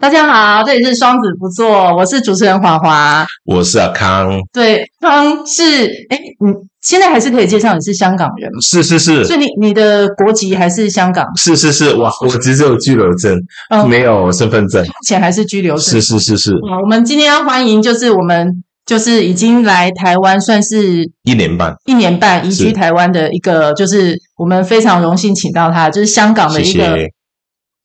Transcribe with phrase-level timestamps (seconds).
[0.00, 4.28] 大家好，这里是双子不做，我是主持人华华，我是阿康。
[4.52, 8.58] 对，康是哎，你现在还是可以介绍你是香港人吗？
[8.60, 11.24] 是是是，所以你你的国籍还是香港？
[11.36, 13.38] 是是是，哇，我只有居留证，
[13.70, 15.82] 嗯、没有身份证，目前还是居留证。
[15.84, 16.52] 是是是是。
[16.68, 26.98] 好，我们今天要欢迎，就是我们就是已经来台湾，算是一年半，一年半移居台湾的一个，就是我们非常荣幸请到他，就是香港的一个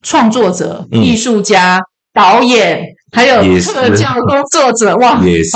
[0.02, 1.78] 创作者、艺术家。
[1.78, 5.52] 嗯导演还有特教工作者，哇， 也是，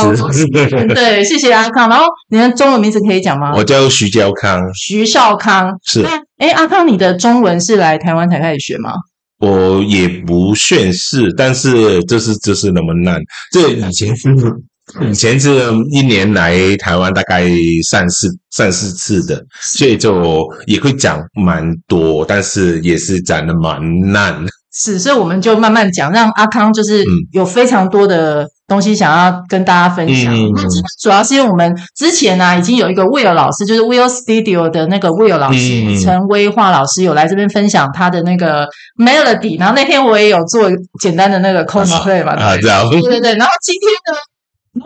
[0.93, 1.89] 对，谢谢阿康。
[1.89, 3.51] 然后你的中文名字可以讲吗？
[3.55, 6.05] 我叫徐娇康，徐少康是。
[6.37, 8.93] 哎，阿康，你的中文是来台湾才开始学吗？
[9.39, 13.19] 我也不算是，但是就是就是那么难。
[13.51, 14.29] 这以前是
[15.01, 15.49] 以前是
[15.91, 17.45] 一年来台湾大概
[17.89, 23.79] 三四三四次的，所以就也会讲蛮多，但是也是讲的蛮
[24.11, 24.35] 烂。
[24.75, 30.33] 是，所以我们就慢慢讲，让阿康就是有非常多的东西想要跟大家分享。
[30.33, 30.63] 嗯、那
[30.99, 38.67] 主要是因为我们之前呢、啊，已经有一个 Will 老师，就是 Will Studio 的那个 Will 老师，陈威化老师有来这边分享他的那个
[38.97, 39.59] Melody。
[39.59, 40.67] 然后那天我也有做
[40.99, 43.35] 简单的那个 cosplay 嘛，啊，这样，对对对。
[43.35, 44.19] 然后今天呢，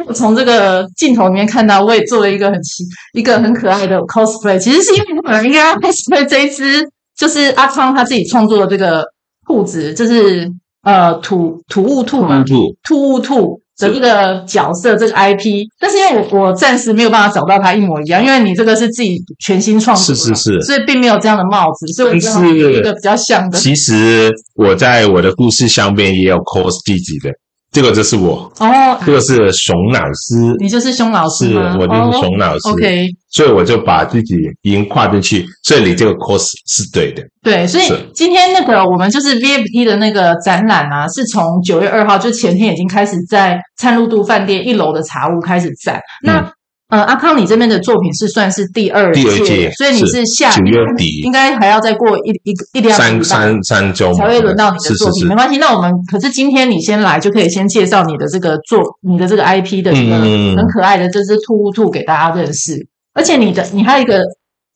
[0.06, 4.58] 我从这个镜头里面看到，我也做了一个很奇、一个很可爱的 cosplay。
[4.58, 9.04] 其实是因为我应该要 cosplay 这一只，就是阿康他自己创作的这个。
[9.48, 10.52] 兔子就是
[10.84, 12.44] 呃土土物兔嘛，
[12.84, 23.58] 兔物兔的这个角色这个 IP，但是因为我我暂时没有办法找到它一模一样，因为你这个是自己全新创作的，是是是，所以并没有这样的帽子，所以我是一个比较像的。
[23.58, 27.32] 其实我在我的故事上边也有 cos 自己的。
[27.72, 31.50] 这个就是我哦，这个是熊老师，你就是熊老师？
[31.50, 32.70] 是，我就是熊老师。
[32.70, 37.22] OK，所以我就把自己已经跨进去，所以你这个 course 是对的。
[37.44, 46.02] 对，所以今天那个我们就是 VIP 的那个展览啊，是从九月二号，就前天已经开始在灿露度饭店一楼的茶屋开始展。
[46.24, 46.52] 那、嗯
[46.90, 55.28] 呃，阿康，你这边的作品是算是第二届，第二届，所以你是下九月底，应该还要再过一一个一两三三三周才会轮到你的作品。
[55.28, 60.18] 没关系，那我们可是今天你先来，就可以先介绍你的这个作，你的这个 IP 的一个
[60.56, 64.22] 很可爱的这只兔兔兔给大家认识，而且你的你还有一个。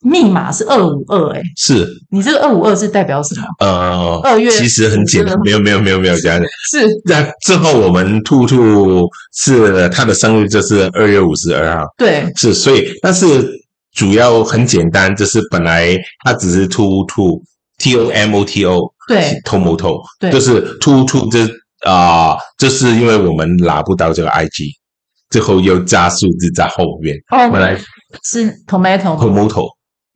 [0.02, 3.46] 密码是二五二，哎，是你这个二五二是代表什么？
[3.60, 6.46] 呃，二月其实很简单，没有没有没有没有这样的。
[6.70, 13.48] 是那之后我们兔兔是他的生日就是二月五十二号，对，是所以但是
[13.94, 17.42] 主要很简单，就是本来它只是兔兔
[17.78, 21.46] T O M O T O，对，Tomoto，对，就是兔兔这
[21.88, 24.70] 啊，就是因为我们拿不到这个 I G，
[25.30, 27.78] 最后又加数字在后面，哦，本来
[28.24, 28.52] 是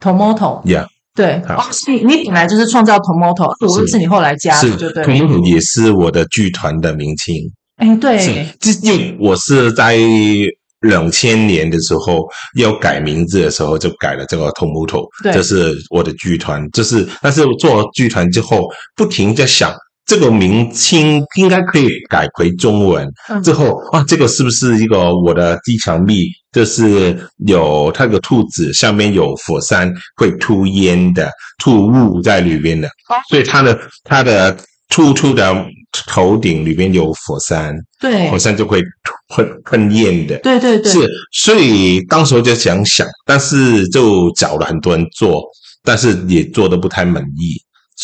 [0.00, 0.62] Tomato，Tomato。
[0.62, 5.04] Tomoto，Yeah，对，哦，你你本来就是创造 Tomoto，是是你后来加的，对对。
[5.04, 7.34] Tomoto 也是我的剧团的名称。
[7.76, 9.96] 哎，对，这因为我是在
[10.80, 12.26] 两千年的时候
[12.58, 18.60] 要改名字的时候就改了这个 Tomoto，对，这是我的剧团，就是但是做剧团之后
[18.94, 19.74] 不停在想。
[20.06, 23.06] 这个名清应该可以改回中文。
[23.42, 26.08] 之后啊，这个是不是一个我的吉祥物？
[26.52, 32.88] 就是有它个兔子，上面有火山会吐烟的吐雾在里边的，
[33.28, 34.56] 所以它的它的
[34.88, 35.54] 兔兔的
[36.06, 38.80] 头顶里边有火山，对，火山就会
[39.28, 45.42] 喷喷烟的，对对对，是，所以当时就想想，但是就找了很多人做，
[45.84, 47.60] 但是也做的不太满意。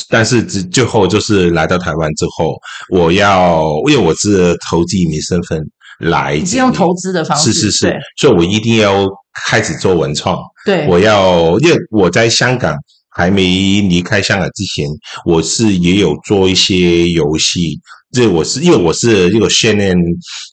[0.08, 2.56] 但是最最后就是来到台湾之后，
[2.90, 5.60] 我要因为我是投资移民身份
[5.98, 9.06] 来，你是用投资的方式，是是是，所以我一定要
[9.46, 10.38] 开始做文创。
[10.64, 12.74] 对，我要因为我在香港
[13.10, 14.88] 还没离开香港之前，
[15.26, 17.78] 我是也有做一些游戏。
[18.12, 19.96] 这我是因为我是一个训练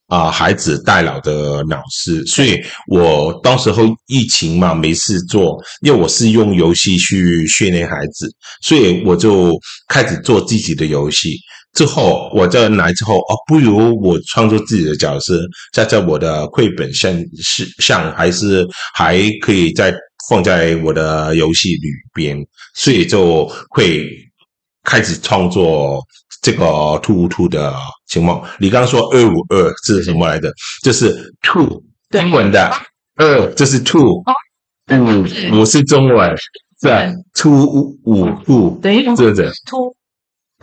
[0.07, 8.31] 啊孩子代劳的老师，所以我当时候疫情嘛没事做，因为我是用游戏去训练孩子，
[8.61, 9.53] 所以我就
[9.89, 11.37] 开始做自己的游戏。
[11.73, 15.39] 之后我再来之后，哦，不如我创作自己的角色，
[15.73, 17.13] 在在我的绘本上
[17.43, 19.93] 是上还是还可以再
[20.29, 22.37] 放在我的游戏里边，
[22.73, 24.09] 所以就会
[24.89, 26.03] 开始创作。
[26.41, 27.75] 这个兔兔的
[28.07, 30.49] 情况，你刚刚说二五二是什么来的？
[30.81, 32.71] 就是兔，英文的
[33.17, 34.23] 二这是兔，
[34.89, 36.33] 五五是中文，
[36.81, 37.03] 是吧？
[37.33, 39.51] 兔五兔，等于是不是？
[39.65, 39.93] 兔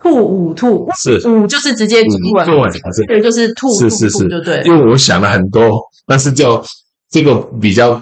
[0.01, 4.63] 兔五兔是五就是直接中文，中文是对，就是兔，是是是，对对。
[4.65, 5.71] 因为我想了很多，
[6.07, 6.65] 但是就
[7.11, 8.01] 这个比较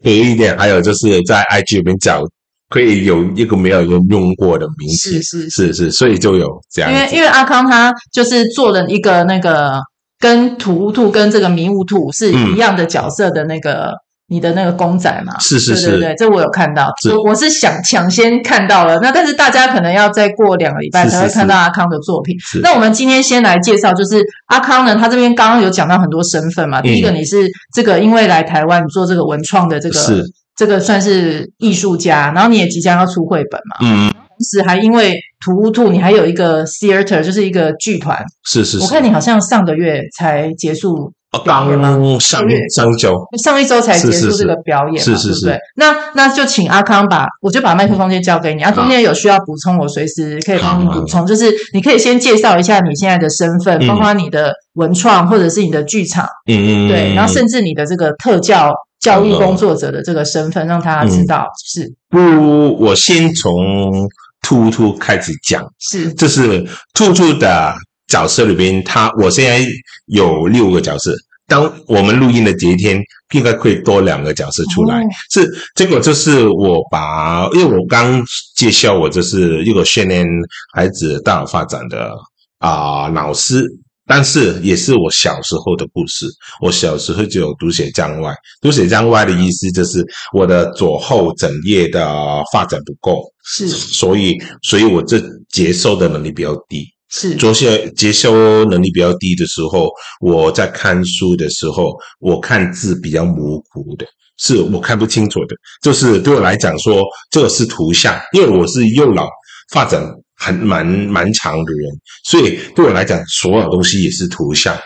[0.00, 2.22] 可以一点，还有就是在 IG 里面找。
[2.70, 5.74] 可以有一个没有人用过的名字，是是是。
[5.74, 6.90] 是，所以就有这样。
[6.90, 9.78] 因为因为阿康他就是做了一个那个
[10.18, 13.90] 跟土乌兔跟这个迷雾兔是一样的角色的那个。
[13.90, 13.94] 嗯
[14.32, 22.38] 你的那个公仔嘛，是是是，对对对，这我有看到，我我是想抢先看到了，那但是大家可能要再过两个礼拜才会看到阿康的作品。
[22.38, 27.38] 是是是，那我们今天先来介绍，就是阿康呢，他这边刚刚有讲到很多身份嘛，嗯、第一个你是
[27.74, 30.22] 这个因为来台湾做这个文创的这个，是
[30.60, 41.10] 这个算是艺术家，然后你也即将要出绘本嘛，嗯，同时还因为土乌兔，你还有一个 theater，就是一个剧团，是是是，我看你好像上个月才结束。
[41.44, 41.70] 刚
[42.18, 45.58] 上上一周，上一周才结束这个表演嘛，是是是，对不对？
[45.76, 48.62] 那那就请阿康把，我就把麦克风先交给你。
[48.64, 51.24] 啊，中间有需要补充，我随时可以帮你补充。
[51.24, 61.92] 就是你可以先介绍一下你现在的身份，包括你的文创或者是你的剧场，嗯嗯，对，然后甚至你的这个特教教育工作者的这个身份，让大家知道是。
[62.08, 64.08] 不，我先从
[64.42, 66.64] 兔兔开始讲，是，这是
[66.94, 67.74] 兔兔的。
[68.10, 69.64] 角色里边，他我现在
[70.06, 71.14] 有六个角色。
[71.46, 73.00] 当我们录音的这一天，
[73.32, 75.00] 应该会多两个角色出来。
[75.00, 78.20] 哦、是这个，就是我把，因为我刚
[78.56, 80.26] 介绍我就是一个训练
[80.74, 82.10] 孩子大脑发展的
[82.58, 83.64] 啊、呃、老师，
[84.10, 86.26] 但是也是我小时候的故事。
[86.60, 90.04] 我小时候就有读写障碍，读写障碍的意思就是
[90.36, 92.04] 我的左后枕叶的
[92.52, 96.84] 发展不够，是，所以，所以我这接受的能力比较低。
[97.08, 99.88] 是，做些接收能力比较低的时候，
[100.20, 104.04] 我在看书的时候，我看字比较模糊的，
[104.38, 105.54] 是我看不清楚的。
[105.82, 109.28] 就是对我来讲说，这个是图像，因为我是右脑
[109.72, 110.02] 发展
[110.40, 114.76] 很蛮蛮长的人，所以对我来讲，所有东西也是图像。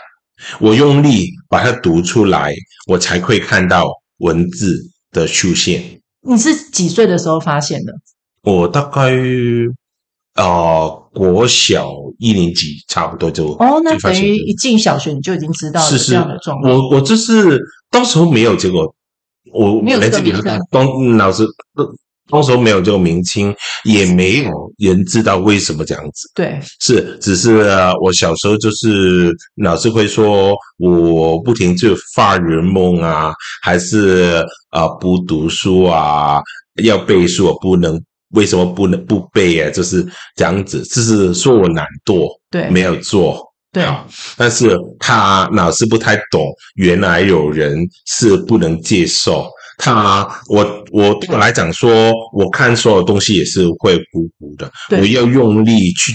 [0.61, 2.53] 我用力把它读出来，
[2.89, 4.77] 我才会看到文字
[5.13, 5.83] 的出现。
[6.29, 7.93] 你是几岁的时候发现的？
[8.43, 9.13] 我大概。
[10.37, 16.73] 呃，国小一年级差不多就哦，那等于一进小学你就已经知道了这样的状况。
[16.73, 18.93] 我我就是当时候没有结果，
[19.53, 20.59] 我没有这个。
[20.73, 21.47] 当老师
[22.31, 23.55] 当时候没有这个明清，
[23.85, 26.31] 也没有人知道为什么这样子。
[26.35, 27.67] 对，是只是
[28.03, 33.33] 我小时候就是老师会说我不停就发人梦啊，
[33.63, 36.41] 还是啊不读书啊，
[36.83, 38.01] 要背书我不能。
[38.31, 39.71] 为什么不能不背啊？
[39.71, 40.05] 就是
[40.35, 43.41] 这样子，就是说我懒惰，对，没有做，
[43.71, 43.87] 对。
[44.37, 46.43] 但是他老师不太懂，
[46.75, 49.49] 原来有人是不能接受
[49.79, 50.29] 他。
[50.49, 56.13] 我我对我来讲说，我看所有东西也是会糊糊的，我要用力去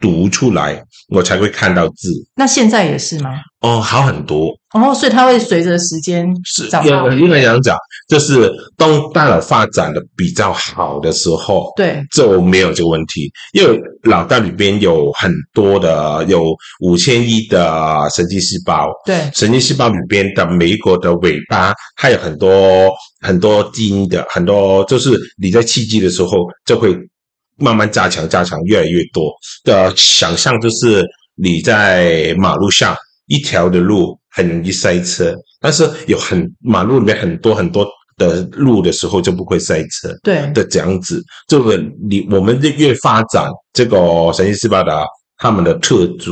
[0.00, 2.10] 读出来，我才会看到字。
[2.34, 3.30] 那现在也是吗？
[3.60, 4.48] 哦，好很多。
[4.72, 6.64] 哦，所以它会随着时间是，
[7.18, 7.76] 因为这样讲，
[8.08, 13.30] 就是当大脑发展的比较好的时候，对，就没有这个问题。
[13.52, 22.88] 因为脑袋里边有很多的，有五千亿的神经细胞，对，神经细胞里边的每一个的尾巴，它有很多
[23.20, 26.96] 很多基因的，很多就是你在刺激的时候，就会
[27.60, 29.30] 慢慢加强，加强越来越多
[29.62, 32.96] 的想象，就是你在马路上
[33.26, 34.18] 一条的路。
[34.32, 37.84] 很容易塞车，但是有很马路里面很多很多
[38.16, 40.16] 的路的时候就不会塞车。
[40.22, 41.76] 对的，这样子，这个
[42.08, 45.04] 你我们越发展这个神经细胞的
[45.36, 46.30] 他们的特质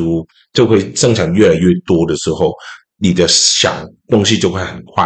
[0.53, 2.53] 就会生产越来越多的时候，
[3.01, 5.05] 你的想东西就会很快，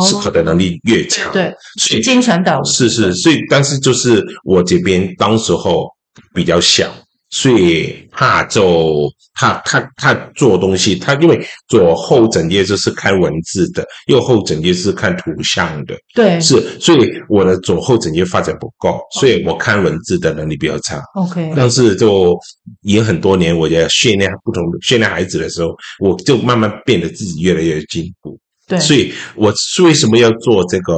[0.00, 1.32] 思考的能力越强。
[1.32, 5.88] 对，所以经传导是是，所以但是就是我这边当时候
[6.34, 6.92] 比较小。
[7.34, 15.94] 所以他就他他他做东西，他因为左后整页就是看文字的，右后整页是看图像的。
[16.14, 21.02] 对，是，所以我的左后整页发展不够，所以我看文字的能力比较差。
[21.14, 22.38] OK，但是就
[22.82, 28.38] 已经很多年，我在训练不同训练孩子的时候，我就慢慢变得自己越来越进步。
[28.76, 29.52] 对，所以我
[29.84, 30.94] 为什么要做这个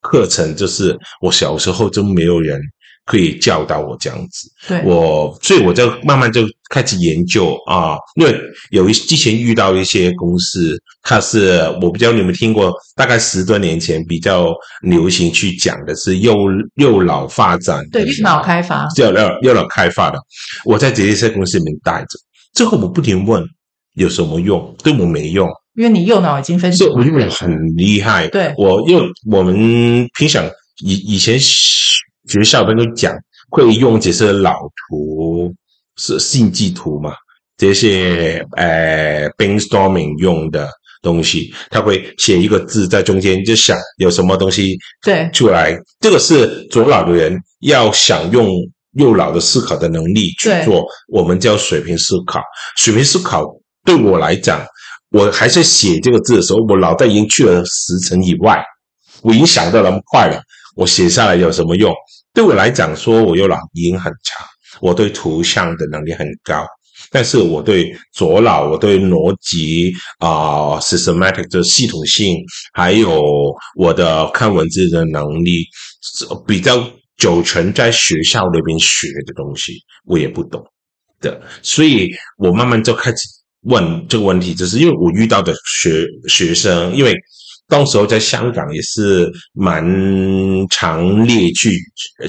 [0.00, 0.54] 课程？
[0.54, 2.60] 就是我小时候就没有人。
[3.06, 8.36] 可以教导我这样子，对，我所以我就慢慢就开始研究啊，因为
[8.72, 14.52] 有一之前遇到一些公司，它是我不知道你们听过，大概十多年前比较
[14.82, 16.34] 流行去讲的是右
[16.74, 20.18] 右脑发展，对，右脑开发，右脑右脑开发的，
[20.64, 22.18] 我在这些公司里面待着，
[22.54, 23.40] 最后我不停问
[23.94, 30.44] 有什么用，对我没用，因为你右脑已经分析，我右脑很厉害，对，我因为我们平常
[30.82, 31.38] 以以前。
[32.28, 33.14] 学校都讲
[33.50, 34.58] 会用这些脑
[34.90, 35.54] 图，
[35.96, 37.12] 是心智图嘛？
[37.56, 40.68] 这些呃 brainstorming 用的
[41.02, 45.70] 东西，他会写一个字在中间，就想有什么东西对出来。
[45.70, 48.50] 对这个是左脑的人要想用
[48.94, 52.40] 右脑的思考的能力去做，我们叫水平思考。
[52.76, 53.44] 水平思考
[53.84, 54.66] 对我来讲，
[55.10, 58.62] 我还在写这个字的时候，我脑袋已经去了十层以外，
[59.22, 60.40] 我已经想到那么快了。
[60.74, 61.94] 我写下来有什么用？
[62.34, 64.46] 对我来讲，说我右脑已经很强，
[64.80, 66.66] 我对图像的能力很高。
[67.10, 72.36] 但是我对左脑，我对逻辑啊、呃、systematic 的系统性，
[72.72, 73.22] 还有
[73.76, 75.64] 我的看文字的能力，
[76.46, 76.84] 比较
[77.16, 79.72] 久存在学校那边学的东西，
[80.04, 80.62] 我也不懂
[81.20, 83.18] 的，所以我慢慢就开始
[83.66, 87.14] 问这个问题，就是因为我遇到的学学生，因为。
[87.68, 89.84] 当时候在香港也是蛮
[90.70, 91.76] 强烈去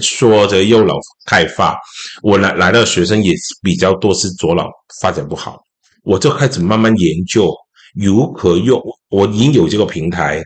[0.02, 0.96] 说这右脑
[1.28, 1.78] 开发，
[2.24, 4.68] 我来来的学生也比较多是左脑
[5.00, 5.62] 发展不好，
[6.04, 7.54] 我就开始慢慢研究
[7.94, 8.82] 如何用。
[9.10, 10.42] 我已经有这个平台，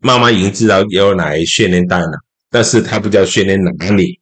[0.00, 2.12] 妈妈已经知道要来训练大脑，
[2.50, 4.20] 但是他不知道训练哪里，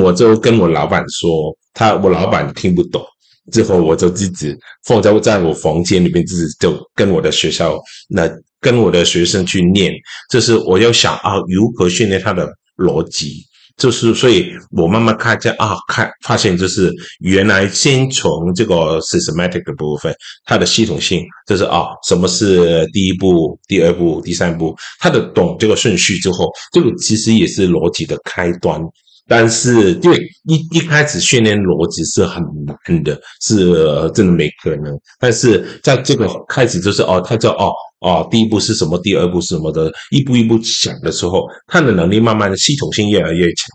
[0.00, 3.04] 我就跟我老板说，他我老板听不懂。
[3.50, 7.76] 之后我就自己放在在我房间里面，自己就跟我的学校
[8.08, 8.30] 那
[8.60, 9.92] 跟我的学生去念，
[10.30, 13.44] 就是我要想啊，如何训练他的逻辑，
[13.76, 28.80] 就是所以我慢慢看见啊，看发现就是原来先从这个 systematic 的部分，它的系统性，就是啊，什么是第一步、第二步、第三步，他的懂这个顺序之后，这个其实也是逻辑的开端。
[29.28, 33.72] 但是，因为一一开始训练逻辑是很难的，是
[34.12, 34.92] 真的没可能。
[35.18, 43.68] 但是在这个开始就是哦，他叫哦哦，第一步是什么，第二步是什么的，一步一步想的时候，他的能力慢慢的系统性越来越强，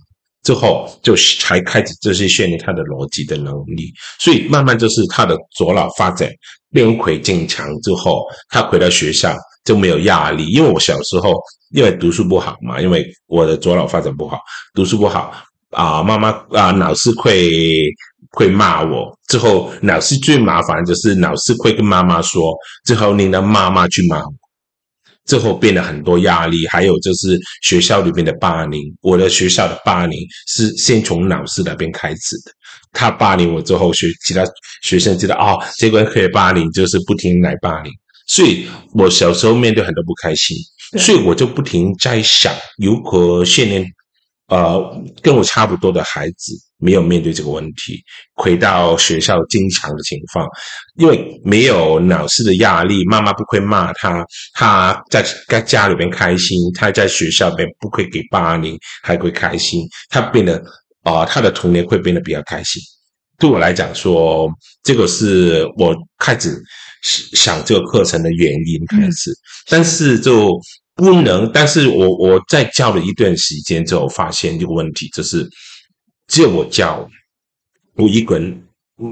[0.44, 3.92] 之后就才开始这些训练他的逻辑的能力。
[4.20, 6.30] 所以慢慢就是他的左脑发展
[6.72, 9.34] 变轨增强之后，他回到学校
[9.68, 10.48] 就没有压力。
[10.48, 11.36] 因为我小时候。
[11.72, 14.40] 因为读书不好嘛，因为我的左脑发展不好，
[14.74, 15.34] 读书不好
[15.72, 17.86] 啊，妈妈啊，老师会
[18.32, 19.14] 会骂我。
[19.28, 22.56] 之后老师最麻烦就是老师会跟妈妈说，
[22.86, 24.34] 之后你的妈妈去骂我，
[25.26, 26.66] 之后变得很多压力。
[26.68, 32.52] 还有就是学校里面的霸凌，我的学校的霸凌是先从老师那边开始的。
[32.94, 34.42] 他霸凌我之后，学其他
[34.84, 37.92] 学生知道哦，这个可以霸凌，就是不停来霸凌。
[38.28, 40.56] 所以我小时候面对很多不开心。
[40.98, 43.86] 所以我就不停在想，如何训练，
[44.48, 48.02] 呃，跟我差不多的孩子没有面对这个问题，
[48.36, 50.48] 回到学校经常的情况，
[50.96, 60.58] 因为没有老师的压力，妈妈不会骂他，他在在家里边开心，他在学校里边不会给霸凌，还会开心，他变得
[61.04, 62.82] 啊、呃，他的童年会变得比较开心。
[63.38, 64.50] 对我来讲说，
[64.84, 66.58] 这个是我开始。
[67.34, 69.32] 想这个课程的原因开始，
[69.70, 70.60] 但是就
[70.96, 71.50] 不能。
[71.52, 75.48] 但是我我在教了一段时间之后，发现一个问题，就是
[76.28, 77.08] 只有我教，
[77.96, 78.62] 我一个人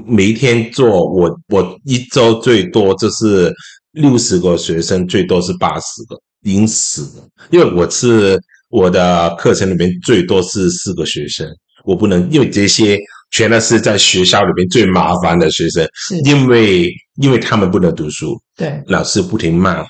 [0.06, 3.52] 每一天做，我我一周最多就是
[3.92, 7.28] 六十个学生，最多是八十个，临死的。
[7.50, 8.38] 因为我是
[8.68, 11.48] 我的课程里面最多是四个学生，
[11.84, 12.98] 我不能因为这些。
[13.32, 15.86] 全都是在学校里面最麻烦的学生，
[16.24, 19.84] 因为因为他们不能读书，对，老师不停骂，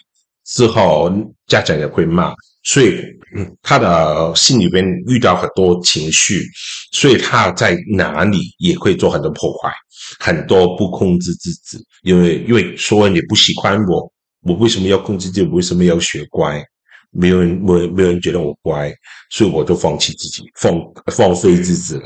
[0.45, 1.11] 之后
[1.47, 2.33] 家长也会骂，
[2.65, 3.01] 所以
[3.63, 6.43] 他的心里边遇到很多情绪，
[6.93, 9.71] 所以他在哪里也会做很多破坏，
[10.19, 15.43] 很多不控制自己，因为因为说你不喜欢我，我为什么要控制自己？
[15.43, 16.65] 为什么要学乖？
[17.13, 18.93] 没有人没没有人觉得我乖，
[19.31, 22.03] 所以我就放弃自己，放放飞自己了。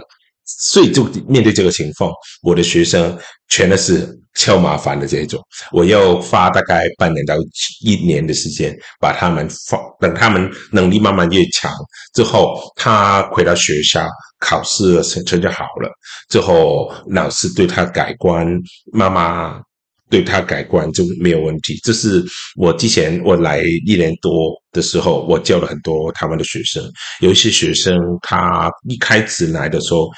[0.59, 2.11] 所以就面对这个情况，
[2.42, 3.16] 我的学生
[3.49, 5.40] 全都是超麻烦的这一种，
[5.73, 7.35] 我要花大概半年到
[7.83, 11.73] 一年的时间把他们放，等他们能力慢慢越强
[12.14, 14.07] 之后，他回到学校
[14.38, 15.90] 考试成成绩好了
[16.28, 18.47] 之后，老师对他改观，
[18.92, 19.61] 妈妈。
[20.10, 21.78] 对他改观就没有问题。
[21.84, 22.22] 这是
[22.56, 26.82] 我之前我来一年多的时候，我教了很多台湾的学生。
[27.20, 30.08] 有一些学生他一开始来的时候，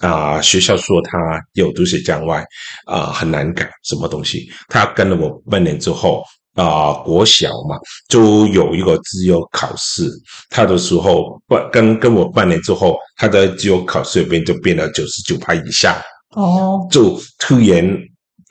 [0.00, 1.18] 啊、呃，学校说他
[1.54, 2.40] 有读写障碍，
[2.84, 4.46] 啊、呃，很难改什么东西。
[4.68, 6.22] 他跟了我半年之后，
[6.54, 7.76] 啊、呃，国小嘛，
[8.08, 10.06] 就有一个自由考试。
[10.50, 16.02] 他的时候半跟跟我半年之后，他的自由考试里边就变了九十九趴以下。
[16.36, 17.98] 哦，就突然。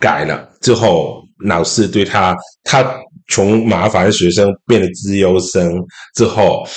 [0.01, 2.99] 改了之后，老师对他，他
[3.29, 5.81] 从麻烦的学生变得自由生
[6.15, 6.67] 之后，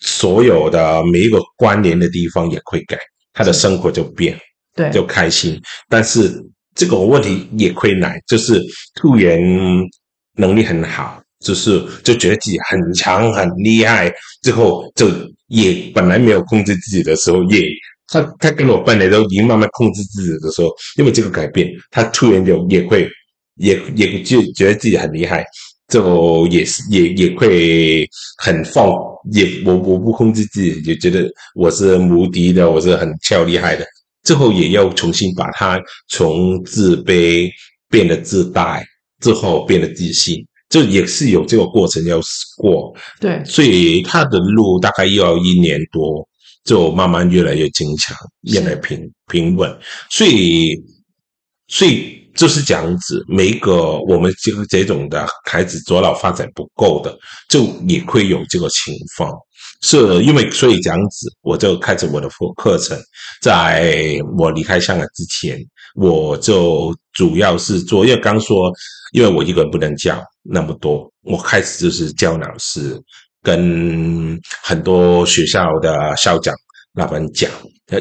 [0.00, 2.98] 所有的每一个关联的地方也会改，
[3.32, 4.38] 他的生活就变，
[4.76, 5.60] 对，就开心。
[5.88, 6.32] 但是
[6.74, 8.62] 这个问题也会来，就是
[8.94, 9.40] 突然
[10.36, 14.12] 能力很好，就是就觉得自己很强很厉害，
[14.42, 15.08] 最后就
[15.48, 17.66] 也本来没有控制自己的时候，也
[18.08, 23.08] 他他跟我本来都已经慢慢控制自己的时候，因为这个改变，他突然就也会
[23.56, 25.44] 也也就觉得自己很厉害，
[25.88, 28.08] 就也是也也会
[28.38, 28.86] 很放，
[29.32, 33.84] 也我我不控制自己，也觉得我是无敌的，我是很超厉害的，
[34.22, 37.50] 最后也要重新把它从自卑
[37.88, 38.82] 变得自大，
[39.20, 40.44] 之后变得自信。
[40.70, 42.18] 就也是有这个过程要
[42.56, 46.26] 过，对，所以他的路大概要一年多，
[46.64, 48.16] 就慢慢越来越坚强，
[48.52, 49.72] 越来越平平稳。
[50.10, 50.74] 所以，
[51.68, 57.16] 所以就是这样子，每一个我们这个这种的孩子左脑发展不够的，
[57.48, 59.30] 就也会有这个情况。
[59.82, 62.98] 是因为所以这样子，我就开始我的课课程，
[63.42, 65.58] 在我离开香港之前，
[65.94, 68.72] 我就主要是做，因为刚说，
[69.12, 70.22] 因为我一个人不能教。
[70.42, 73.00] 那么多，我开始就是教老师，
[73.42, 76.54] 跟很多学校的校长
[76.94, 77.50] 老板讲。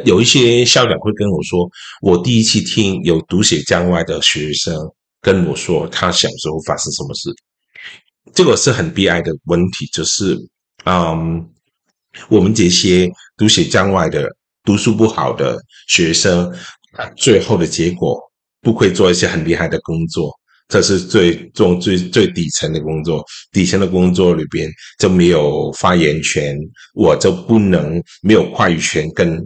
[0.06, 1.70] 有一些校长会跟我说，
[2.02, 4.74] 我第一次听有读写障碍的学生
[5.22, 7.30] 跟我说，他小时候发生什么事。
[8.34, 10.38] 这个是很悲哀的问题，就是，
[10.86, 11.46] 嗯，
[12.30, 14.28] 我们这些读写障碍的、
[14.64, 16.52] 读书不好的学生，
[17.18, 18.18] 最后的结果
[18.62, 20.32] 不会做一些很厉害的工作。
[20.68, 26.58] 这是最重、最最底层的工作，底层的工作里边就没有发言权，
[26.96, 29.38] 我就不能没有话语权跟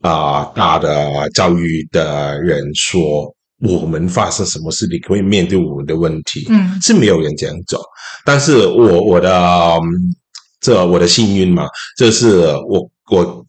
[0.00, 7.80] 啊、呃、大的教育的人说我们发生什么事，你可以面对我们的问题，嗯，是没有人这样做。
[8.24, 9.78] 但是我我的
[10.60, 13.45] 这我的幸运嘛，就是我我。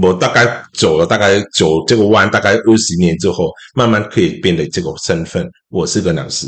[0.00, 5.44] 我大概走了，大概走这个弯，大概二十年之后，慢慢可以变得这个身份。
[5.68, 6.46] 我是个老师，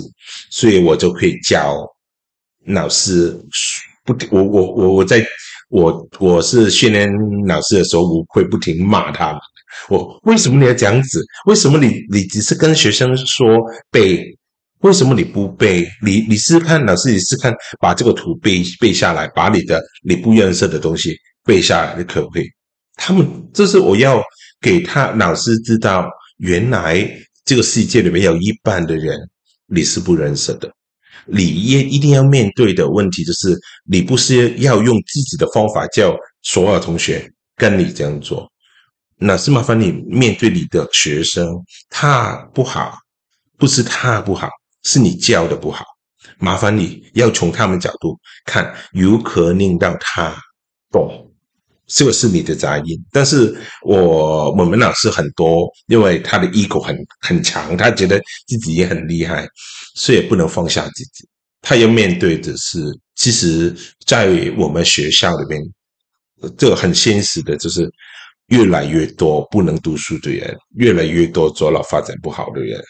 [0.50, 1.76] 所以我就可以教
[2.66, 3.36] 老师。
[4.04, 5.24] 不，我我我我在
[5.70, 7.08] 我我是训练
[7.46, 9.40] 老师的时候，我会不停骂他们。
[9.88, 11.20] 我为什么你要这样子？
[11.46, 13.46] 为什么你你只是跟学生说
[13.90, 14.24] 背？
[14.80, 15.88] 为什么你不背？
[16.04, 22.44] 你你试试看，老师你试试看，把这个图背背下来，把你的你不认识的东西背下来，你可不可以？
[23.04, 24.22] 他们这是我要
[24.60, 27.04] 给他老师知道，原来
[27.44, 29.18] 这个世界里面有一半的人
[29.66, 30.72] 你是不认识的，
[31.26, 33.58] 你也一定要面对的问题就是，
[33.90, 38.48] 你不是要用自己的方法叫所有同学跟你这样做，
[39.16, 41.44] 那是麻烦你面对你的学生，
[41.90, 42.96] 他不好，
[43.58, 44.48] 不是他不好，
[44.84, 45.84] 是你教的不好，
[46.38, 50.32] 麻烦你要从他们角度看，如何令到他
[50.92, 51.31] 懂。
[51.94, 59.46] 这个是你的杂音，但是我我们老师很多，因为他的 ego 很很强，他觉得自己也很厉害，
[59.94, 61.28] 所以也不能放下自己。
[61.60, 62.78] 他要面对的是，
[63.14, 63.74] 其实，
[64.06, 64.26] 在
[64.56, 65.62] 我们学校里面，
[66.56, 67.86] 这很现实的，就是
[68.46, 72.82] 越来越多不能读书的人，越来越多左脑发展不好的人，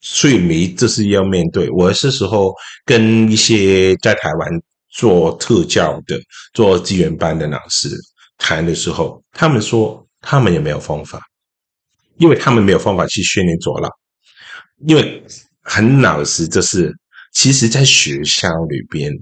[0.00, 1.68] 所以你这是要面对。
[1.70, 2.54] 我是时候
[2.86, 4.48] 跟一些在台湾。
[4.94, 6.18] 做特教的、
[6.52, 7.90] 做资源班的老师
[8.38, 11.20] 谈的时候，他们说他们也没有方法，
[12.18, 13.88] 因为他们没有方法去训练左脑。
[14.86, 15.22] 因为
[15.62, 16.92] 很老实，就是
[17.32, 19.12] 其实，在学校里边，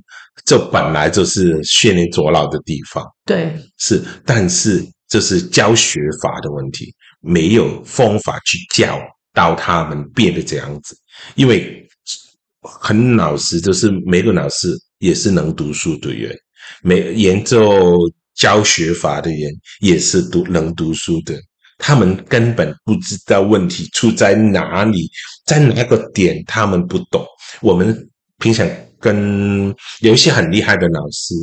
[0.44, 3.02] 这本来就是训练左脑的地方。
[3.24, 9.00] 对，是，但是这是教学法的问题，没有方法去教
[9.32, 10.94] 到他们变得这样子。
[11.35, 11.88] 因为
[12.61, 14.68] 很老实，就是每个老师。
[15.02, 16.32] 也是能读书的人，
[16.82, 17.98] 没研究
[18.34, 21.34] 教学法的人也是读能读书的。
[21.78, 25.10] 他们根本不知道问题出在哪里，
[25.44, 27.26] 在哪个点他们不懂。
[27.60, 28.64] 我们平常
[29.00, 31.34] 跟有一些很厉害的老师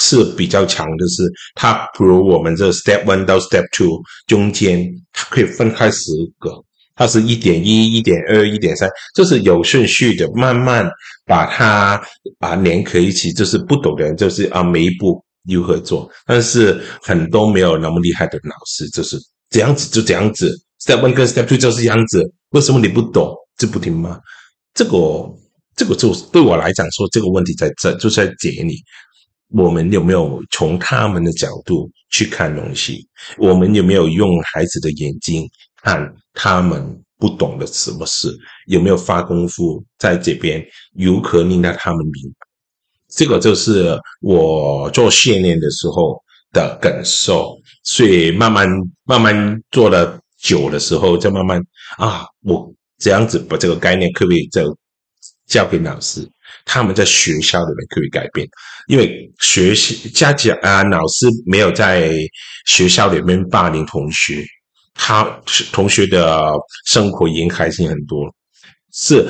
[0.00, 1.22] 是比较强的是，
[1.54, 6.50] 他比如我们这 step one 到 step two 中间，他可以分开十个。
[6.96, 10.88] 它是一点一、一点二、一点三，就是有顺序的，慢慢
[11.26, 12.00] 把它
[12.38, 13.32] 把连合一起。
[13.32, 16.10] 就是不懂的人，就是啊，每一步如何做。
[16.26, 19.18] 但是很多没有那么厉害的老师，就是
[19.50, 20.56] 这样子，就这样子。
[20.80, 22.22] Step one 跟 Step two 就是这样子。
[22.50, 24.20] 为什么你不懂就不听吗？
[24.74, 25.28] 这个
[25.76, 28.74] 这个就对我来讲说，这个问题在这，就是在解你。
[29.50, 33.06] 我们有没有从他们的角度去看东西？
[33.38, 35.48] 我们有没有用孩子的眼睛？
[35.84, 38.34] 看他们不懂的什么事，
[38.66, 40.66] 有没有发功夫在这边，
[40.96, 42.46] 如何令到他们明白？
[43.10, 46.20] 这个就是我做训练的时候
[46.52, 47.56] 的感受。
[47.84, 48.66] 所以慢慢
[49.04, 51.60] 慢慢做了久的时候，就慢慢
[51.98, 54.76] 啊，我这样子把这个概念可不可以就
[55.46, 56.26] 交给老师，
[56.64, 58.48] 他们在学校里面可以改变，
[58.88, 62.18] 因为学习家长啊，老师没有在
[62.66, 64.42] 学校里面霸凌同学，
[64.94, 65.22] 他
[65.72, 66.52] 同学的
[66.86, 68.24] 生活已经开心很多。
[68.92, 69.26] 是，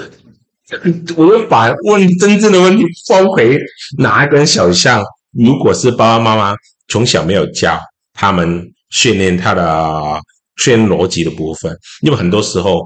[1.16, 3.59] 我要把问真正的问题放回，
[3.98, 5.03] 哪一根小象？
[5.33, 6.55] 如果是爸爸妈妈
[6.88, 7.81] 从小没有教
[8.12, 10.20] 他们训练他的
[10.57, 12.85] 训练逻辑的部分，因为很多时候。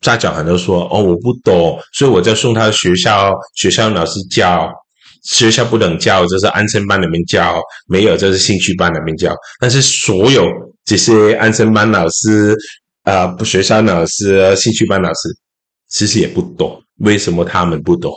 [0.00, 4.66] 家长很多说哦，我不懂，所以我就送他学校，学校老师教，
[5.24, 9.36] 学校不能教，就是安亲班里面教，没有就是兴趣班里面教。
[9.58, 10.42] 但是所有
[10.90, 12.56] 这些安生班老师，
[13.04, 15.28] 呃，不学校老师、兴趣班老师，
[15.88, 18.12] 其实也不懂，为什么他们不懂？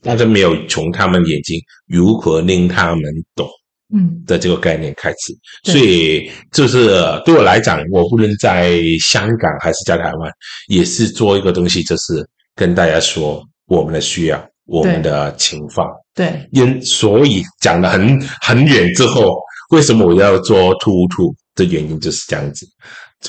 [0.00, 3.02] 大家没有从他们眼睛如何令他们
[3.34, 3.46] 懂。
[3.94, 5.34] 嗯的这个概念开始，
[5.66, 10.32] 嗯、所以就是对我来讲，我不论在香港还是在台湾，
[10.68, 12.26] 也是做一个东西，就是
[12.56, 15.86] 跟大家说我们的需要，我们的情况。
[16.14, 19.38] 对，因所以讲得很很远之后，
[19.74, 22.64] 为什么我要做兔兔的原因就是这样子。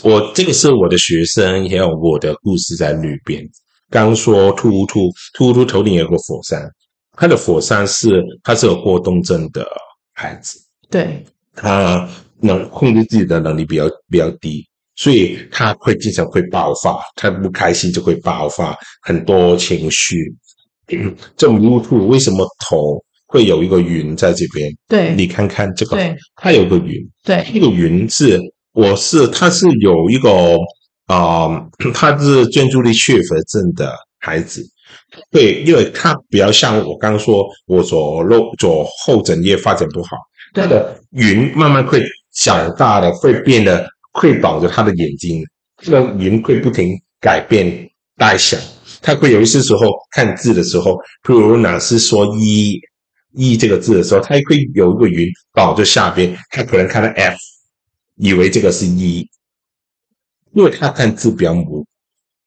[0.04, 3.44] 我这个是我的学生，也有我的故事在里边。
[3.90, 6.70] 刚说兔兔，兔兔头顶有个火山，
[7.14, 9.66] 它的火山是它是有过动症的。
[10.18, 10.58] 孩子，
[10.90, 12.08] 对，他
[12.40, 20.16] 能控制自己的能力比较比较低，所以他会经常会爆发，他不开心就会爆发很多情绪。
[20.88, 23.04] 嗯， 这种乌兔为什么头
[23.36, 24.72] 会有一个云在这边？
[24.88, 26.94] 对，你看看这个，对，它有个云，
[27.26, 28.40] 对，这个云是
[28.72, 30.30] 我是它是有一个
[31.08, 34.64] 啊、呃， 他是专注力缺乏症的孩子。
[35.32, 40.16] 对，因为他比较像我刚刚说，我左右左后枕叶发展不好，
[40.54, 42.02] 他的云慢慢会
[42.44, 45.44] 长大的，会变得会绑着他的眼睛，
[45.84, 48.58] 这个云会不停改变大小，
[49.02, 50.92] 他会有一些时候看字的时候，
[51.26, 52.80] 譬如老师说一
[53.36, 57.38] 一这个字的时候，他会有一个云绑着下边，他可能看到 F，
[58.16, 59.28] 以为这个是 E，，
[60.54, 61.86] 因为他看字比较模糊。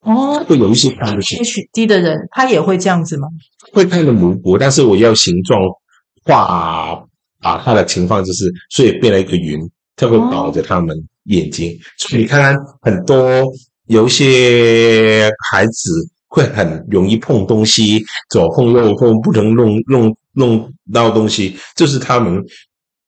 [0.01, 1.39] 哦，会有一些看不清。
[1.43, 3.29] ADHD 的人，他也会这样子吗？
[3.73, 5.61] 会看得模糊，但是我要形状
[6.25, 7.05] 画
[7.41, 9.59] 啊，他的情况就是，所以变了一个云，
[9.97, 11.73] 他会保着他们眼睛。
[11.73, 13.45] 哦、所以你看看，很多
[13.87, 15.91] 有一些孩子
[16.29, 22.43] 会很容易碰东西，左碰右碰，不能弄弄弄到东西，就是他们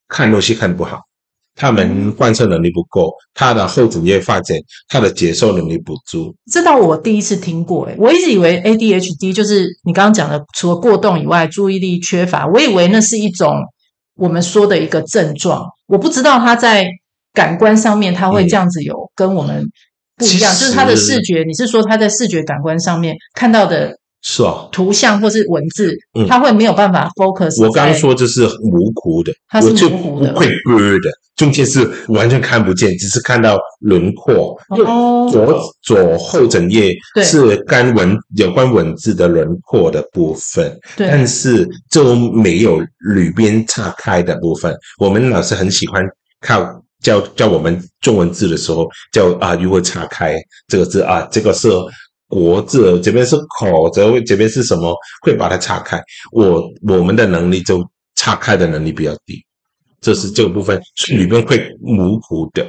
[0.08, 0.98] 看东西看不好。
[1.56, 4.56] 他们贯彻能力不够，他的后主业发展，
[4.88, 6.34] 他的接受能力不足。
[6.50, 13.54] 这倒我第一次听过，诶，我一直以为 ADHD 就是你刚刚讲的，除了过动以外，注意力缺乏，我以为那是一种
[14.16, 15.66] 我们说的一个症状。
[15.86, 16.88] 我不知道他在
[17.34, 19.66] 感官上面他会这样子有跟我们
[20.16, 23.98] 不一样，嗯、就是他的视觉，你是说他在视觉感官上面看到的？
[24.22, 27.62] 是啊，图像或是文字，嗯，他会没有办法 focus。
[27.64, 34.54] 我刚刚说这是模糊的，它是模糊的，不会 blur 的，中间是完全看不见，只是看到轮廓。
[34.68, 42.78] 哦，左左后整页是干文有关文字的轮廓的部分，但是就没有
[43.14, 44.76] 里边岔开的部分。
[44.98, 46.04] 我们老师很喜欢
[46.46, 46.62] 靠
[47.02, 50.36] 教教我们中文字的时候，叫啊，如何岔开
[50.68, 51.68] 这个字啊，这个是。
[52.30, 54.96] 国字这边是口，这这边是什么？
[55.22, 56.00] 会把它岔开。
[56.30, 59.44] 我我们的能力就岔开的能力比较低，
[60.00, 62.64] 这是这个部分里面会模糊的。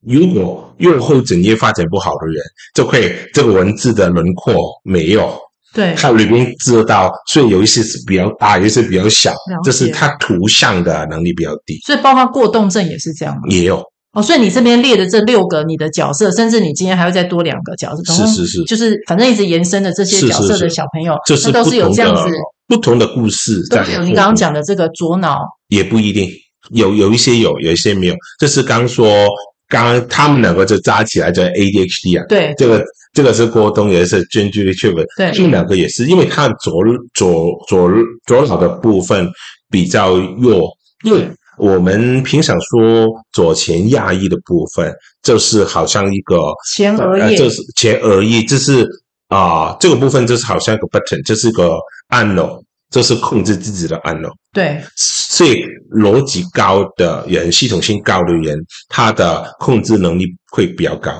[0.00, 2.42] 如果用后枕叶发展不好的人，
[2.74, 5.38] 就会这个文字的轮廓没有，
[5.74, 11.78] 对，它里面知道，所以有一些是比较大，有一些比较小，这是它图像的能力比较低。
[11.84, 13.42] 所以包括过动症也是这样吗？
[13.48, 13.91] 也有。
[14.12, 22.30] 哦，所以你这边列的这六个你的角色，甚至你今天还会再多两个角色，是是是，就是反正一直延伸的这些角色的小朋友，是是是，那都是有这样子
[22.68, 23.82] 不同的故事在。
[23.82, 26.28] 对，你刚刚讲的这个左脑也不一定
[26.72, 28.14] 有，有一些有，有一些没有。
[28.38, 29.26] 这是刚说，
[29.66, 36.74] 刚刚他们两个就扎起来叫 ADHD 啊，对，这个这个是过动，也是专注力缺乏，对，这两个也是，因为他左
[37.14, 37.90] 左左
[38.26, 39.26] 左脑的部分
[39.70, 40.68] 比较弱，
[41.06, 41.26] 因为。
[41.58, 46.38] 我们平常说左前压抑的部分，就是好像一个
[46.74, 48.82] 前额叶，这、呃就是前额叶，这是
[49.28, 51.76] 啊、呃，这个部分就是好像一个 button，这是一个
[52.08, 54.30] 按钮，这是控制自己的按钮。
[54.52, 61.12] 对，所以逻辑高的人，系统性高的人，他的控制能力会比较高。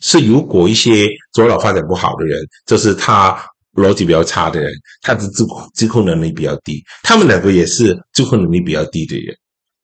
[0.00, 3.38] 是如果一些左脑发展不好的人，就是他。
[3.78, 6.82] 逻辑比较差的人，他的自控自控能力比较低。
[7.02, 9.34] 他们两个也是自控能力比较低的人，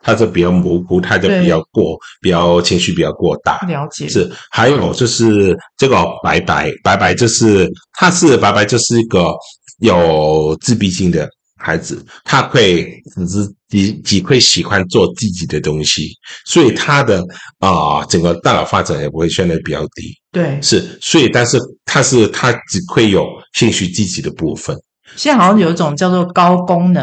[0.01, 3.59] 他就比较模糊，他就比较过，比较情绪比较过大。
[3.69, 4.09] 了解。
[4.09, 9.33] 是，还有就是这个白白白白，就是他是白白，就是一个
[9.79, 11.29] 有自闭性的
[11.65, 12.85] 孩子，他会
[13.17, 16.11] 只是只只会喜欢做自己的东西，
[16.45, 17.21] 所以他的
[17.59, 20.13] 啊、呃、整个大脑发展也不会相对比较低。
[20.31, 24.77] 对，是，所以但是他是他只会有兴趣自己的部分。
[25.17, 27.03] 现在好像有一种叫做高功能。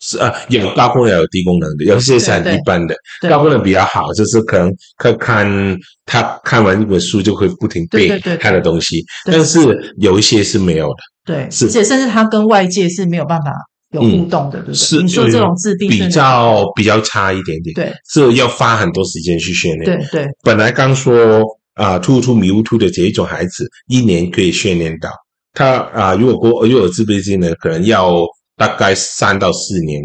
[0.00, 2.94] 是啊，有高功能有低功能的，有些是很一般的。
[3.28, 10.96] 高功能比较好，就是可能看看他看完一本书就会不停背他的东西，但是有一些是没有的。
[11.24, 13.50] 对，是，而且甚至他跟外界是没有办法
[13.94, 14.74] 有互动的，对不对？
[14.74, 19.84] 是，你说这种自闭比较比较差一点点，对，是要花很多时间去训练。
[19.84, 21.42] 对对，本来刚说
[21.74, 25.08] 啊，突突迷糊突的这一种孩子，一年可以训练到
[25.52, 28.24] 他啊，如果过又有自闭症呢，可能要。
[28.56, 30.00] 大概三到四年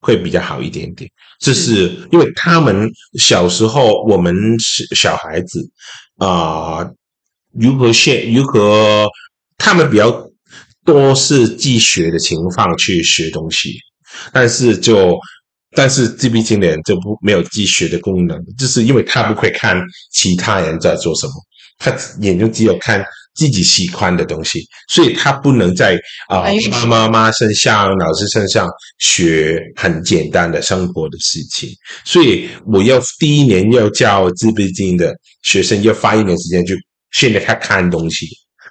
[0.00, 1.06] 会比较好一点点，
[1.38, 4.34] 这是因为他们小时候，我们
[4.96, 5.60] 小孩子
[6.16, 6.94] 啊、呃，
[7.52, 9.06] 如何学，如何
[9.58, 10.10] 他们比较
[10.92, 13.74] 多是自学的情况去学东西，
[14.32, 15.16] 但是就
[15.76, 19.80] 但是自闭症的人就不没有自学的功能，就是因为他不会看
[20.12, 21.32] 其他人在做什么，
[21.78, 23.04] 他眼睛只有看。
[23.36, 24.60] 自己喜欢的东西，
[24.92, 25.96] 所以他不能在
[26.28, 31.70] 啊妈妈妈身上、老师身上学很简单的生活的事情。
[32.04, 36.76] 所以我要第一年要教自闭症的学生，要花一年时间去
[37.12, 38.26] 训练他看东西，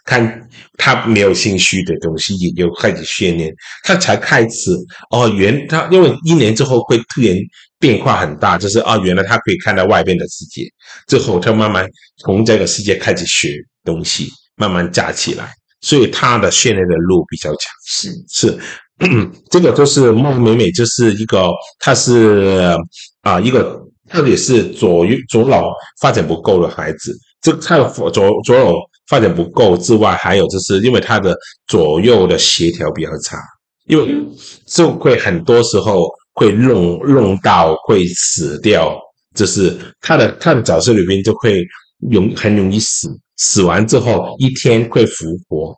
[0.09, 4.71] 看他没有兴趣的东西，也就开始训练他才开始
[5.11, 5.29] 哦。
[5.29, 7.35] 原他因为一年之后会突然
[7.79, 10.63] 变化很大，就是哦，原来他可以看到外边的世界，
[11.07, 14.29] 之后他慢慢从这个世界开始学东西。
[14.61, 17.71] 慢慢加起来，所以他的训练的路比较长。
[17.87, 18.59] 是是，
[19.49, 22.75] 这个就是孟美美，就是一个，他是
[23.21, 27.17] 啊、呃、一个，特别是左右左脑发展不够的孩子。
[27.41, 28.25] 这他的左左
[28.57, 28.73] 脑
[29.09, 31.35] 发展不够之外，还有就是因为他的
[31.67, 33.37] 左右的协调比较差，
[33.87, 34.15] 因为
[34.67, 38.95] 就会很多时候会弄弄到会死掉，
[39.35, 41.65] 就是他的他的角色里面就会
[42.11, 43.09] 容很容易死。
[43.37, 45.73] 死完之后一天会复活，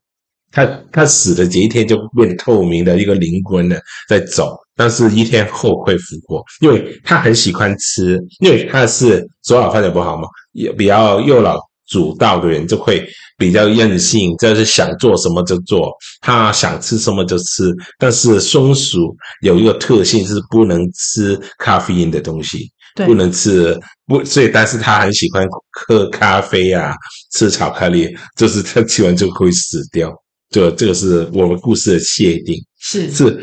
[0.52, 11.56] 他他死的这一天就变透明的一个灵魂的，在走，但是一天后会复活，因为他很喜欢吃，因为他是左脑发展不好嘛，也比较右脑
[11.92, 22.72] 主道的人就会比较任性，就是想做什么就做，他想吃什么就吃，但是松鼠有一个特性是不能吃咖啡因的东西。
[22.94, 23.74] 对不能吃
[24.06, 26.94] 不，所以但是他很喜欢喝咖啡啊，
[27.32, 30.12] 吃巧克力，就是他吃完就会死掉。
[30.50, 33.42] 这这个是我们故事的设定，是是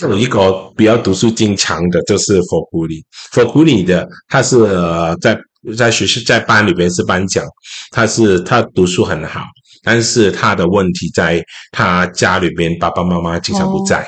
[0.00, 3.02] 有一个比较读书经常的，就是佛狐狸。
[3.32, 4.56] 佛狐狸的他是
[5.20, 5.38] 在
[5.76, 7.44] 在学校在班里边是班长，
[7.90, 9.42] 他是他读书很好，
[9.82, 14.02] 但是他的问题在他家里边爸爸妈妈经常不在。
[14.02, 14.06] 哦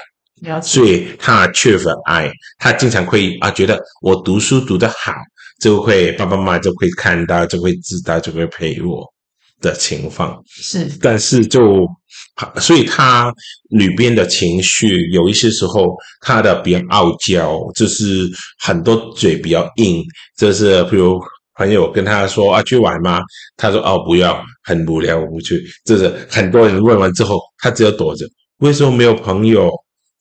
[0.63, 5.13] 所以他缺乏爱，他经常会啊觉得我读书读得好，
[5.61, 9.07] 就会爸爸妈妈就会看到，就会知道，就会陪我
[9.61, 10.43] 的情况。
[10.47, 11.87] 是，但是就
[12.59, 13.31] 所以他
[13.69, 18.27] 里边的情绪有一些时候他的比较傲娇，就是
[18.61, 20.03] 很多嘴比较硬，
[20.39, 21.21] 就是比如
[21.61, 23.20] 朋友跟他说啊去玩吗？
[23.59, 25.62] 他说哦不要，很无聊，我不去。
[25.85, 28.25] 就是很多人问完之后，他只有躲着。
[28.61, 29.70] 为什么没有朋友？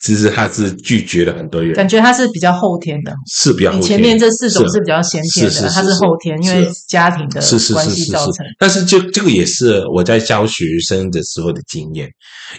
[0.02, 3.88] 其实他是拒绝了很多人，感觉他是比较后天的，是比较后天。
[3.88, 7.42] 前面这四种是比较先天的，他是后天，因为家庭的
[7.74, 8.46] 关系造成。
[8.58, 12.10] 但是就这个也是我在教学生的时候的经验，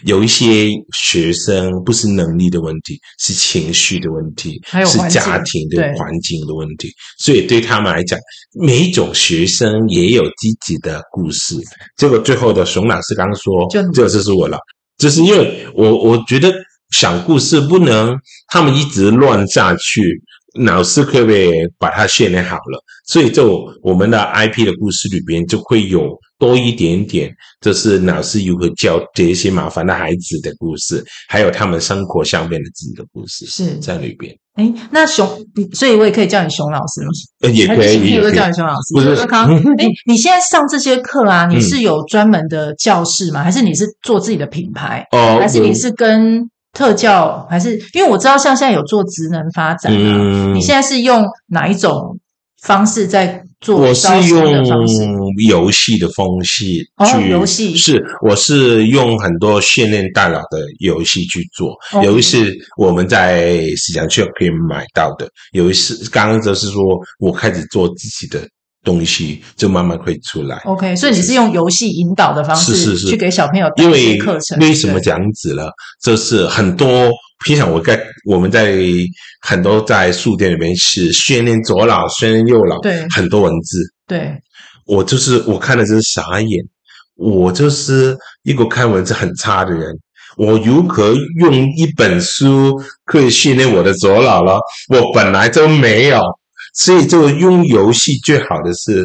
[0.04, 6.90] 有一些学生不是能力的问题，是情绪的问题，还有是家庭的环境的问题。
[7.20, 8.18] 所以对他们来讲，
[8.60, 11.54] 每一种学生也有自己的故事。
[11.96, 14.58] 这个最后的熊老师刚刚说，就这个就是我了，
[14.98, 16.52] 就是因为我我觉得。
[16.98, 18.16] 讲故事不能，
[18.48, 20.22] 他们一直乱下去，
[20.64, 22.82] 老师可不可以把它训练好了？
[23.06, 34.32] 所以就我们的 IP 的故事里边就会有多一点点，就是老师如何教这些麻烦的孩子的故事，还有他们生活上面的自己的故事是在里边。
[34.54, 35.26] 哎，那熊，
[35.72, 37.50] 所以我也可以叫你熊老师吗？
[37.52, 38.94] 也可以，也可以叫你熊老师。
[38.94, 39.48] 不是，康，
[39.78, 43.42] 哎，你现在上这些课啊，你是有专门的教室吗？
[43.42, 45.06] 还是你是做自己的品牌？
[45.12, 46.50] 哦，还是你是跟？
[46.80, 52.18] 特教还是因为我知道，像现在有做职能发展啊，嗯、你现在是用哪一种
[52.62, 54.64] 方式在做我是用
[55.46, 57.76] 游戏的方式去、哦、游戏。
[57.76, 66.82] 是，我是用很多训练大脑的游戏去做，哦、有一次我们在市场上可以买到的，有一次刚刚就是说
[67.18, 68.40] 我开始做自己的
[68.82, 70.56] 东西，就慢慢会出来。
[70.64, 74.58] OK，所以你是用游戏引导的方式，是是是，去给小朋友带一些课程。
[74.58, 75.64] 为为什么这样子呢？
[76.02, 77.10] 这是很多。
[77.42, 78.76] 平常我在我们在
[79.40, 83.78] 很多在书店里面是训练左脑、训练右脑，对，很多文字。
[84.06, 84.36] 对，
[84.84, 86.62] 我就是我看的真是傻眼。
[87.16, 89.90] 我就是一个看文字很差的人，
[90.36, 94.58] 我如何用一本书可以训练我的左脑了？
[94.88, 96.20] 我本来就没有，
[96.74, 99.04] 所以就用游戏最好的是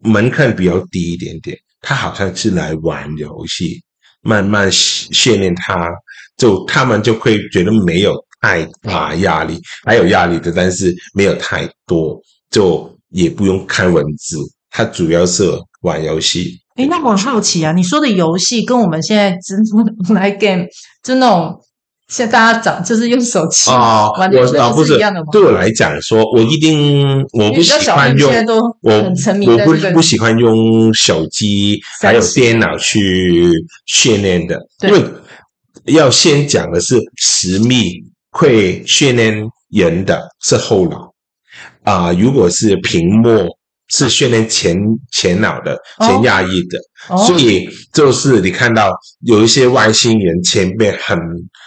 [0.00, 1.56] 门槛比较低一点点。
[1.80, 3.82] 他好像是来玩游戏，
[4.22, 5.90] 慢慢训练他。
[6.36, 14.38] 就他们就会觉得没有太大压力，还有压力的，但是没有太多，就也不用看文字，
[14.70, 15.44] 他主要是
[15.82, 16.58] 玩游戏。
[16.76, 20.66] 诶，那我很好奇啊，你说的游戏跟我们现在真正来 game
[21.02, 21.61] 就那种，
[22.12, 24.98] 现在大家长就是用手机啊，我啊不是？
[25.32, 28.30] 对我来讲说，我一定我不喜欢用，
[28.82, 33.50] 我很沉迷我不不喜欢用手机还有电脑去
[33.86, 35.02] 训练的，因为。
[35.86, 37.94] 要先讲的是，实密
[38.30, 39.34] 会训练
[39.68, 41.12] 人的是后脑
[41.82, 43.48] 啊、呃，如果是屏幕
[43.88, 44.76] 是训练前
[45.12, 48.92] 前脑的前压抑的，哦、所以就是你看到
[49.26, 51.18] 有一些外星人前面很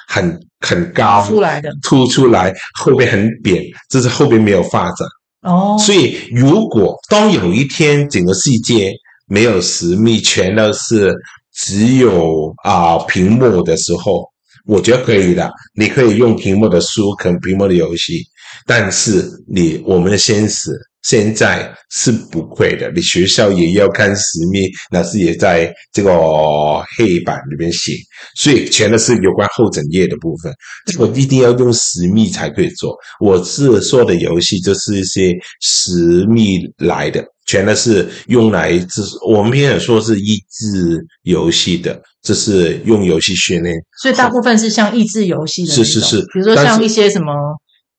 [0.07, 5.07] 很很高出来的凸出来，后面很扁，这是后面没有发展
[5.41, 5.77] 哦。
[5.79, 8.91] 所以如果当有一天整个世界
[9.27, 11.13] 没有实密，全都是。
[11.57, 14.29] 只有啊、呃、屏幕的时候，
[14.65, 15.49] 我觉得可以的。
[15.73, 18.21] 你可以用屏幕的书，看屏幕的游戏，
[18.65, 20.71] 但是你我们的现实
[21.05, 22.91] 现在是不会的。
[22.95, 26.11] 你学校也要看实密，老师也在这个
[26.97, 27.93] 黑板里面写，
[28.35, 30.51] 所以全都是有关后整页的部分。
[30.87, 32.95] 这个一定要用实密才可以做。
[33.19, 37.23] 我是说的游戏，就是一些实密来的。
[37.47, 47.31] 全都是用来，这是我们平常说是益智游戏的，这是用游戏训练，所以大部分是像益智游戏的，是是是，比如说像一些什么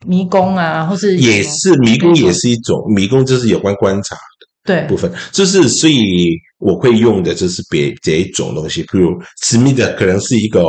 [0.05, 4.17] 迷宫啊，或是也是迷宫，也是一种迷宫，就是有关观察
[4.65, 9.11] 的部分，就是所以我会用的就是别这一种东西，譬如
[9.43, 10.65] 实密的可能是一个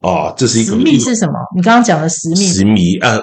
[0.00, 1.34] 哦，这是一个实密是什么？
[1.54, 3.18] 你刚刚讲的实密，实密啊。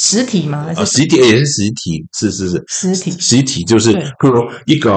[0.00, 0.62] 实体吗？
[0.64, 3.10] 还是啊，实体也是实体，是是是，实体。
[3.18, 4.92] 实体就是，譬如一个，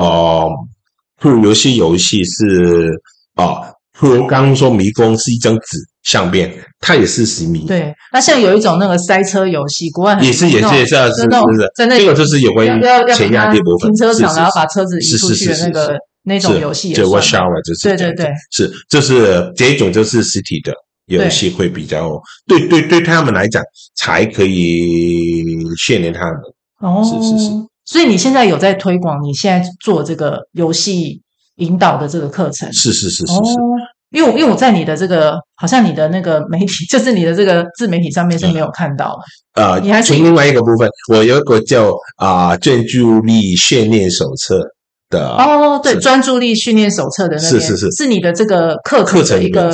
[1.19, 2.87] 譬如有些游戏是
[3.33, 3.65] 啊，
[3.97, 7.65] 譬如刚刚说迷宫是一张纸相变，它也是实迷。
[7.65, 11.27] 对，那像有一种那个塞车游戏，国外也是也是也是是是是，
[11.75, 12.81] 在那这个就是有关于
[13.13, 20.73] 前压力部分，停车场然后把车子移出去的那个那种游戏，就 Rush Hour 就是对对对，是就是这一种就是实体的。
[21.07, 23.61] 游戏会比较对对对，他们来讲
[23.97, 25.43] 才可以
[25.77, 26.39] 训练他们。
[26.79, 27.51] 哦，是是是。
[27.83, 31.21] 所以你现在有在推广你现在做这个游戏
[31.55, 32.71] 引导的这个课程？
[32.71, 33.55] 是是是是是。
[34.11, 39.17] 哦，因为因为我在你的这个好像你的那个媒体， 就是你的这个自媒体上面是没有看到
[39.55, 39.61] 的。
[39.63, 44.61] 啊，你还从另外一个部分，我有一个叫啊专注力训练手册
[45.09, 45.29] 的。
[45.35, 49.73] 哦，对，专注力训练手册的是是是，是你的这个课课程一个。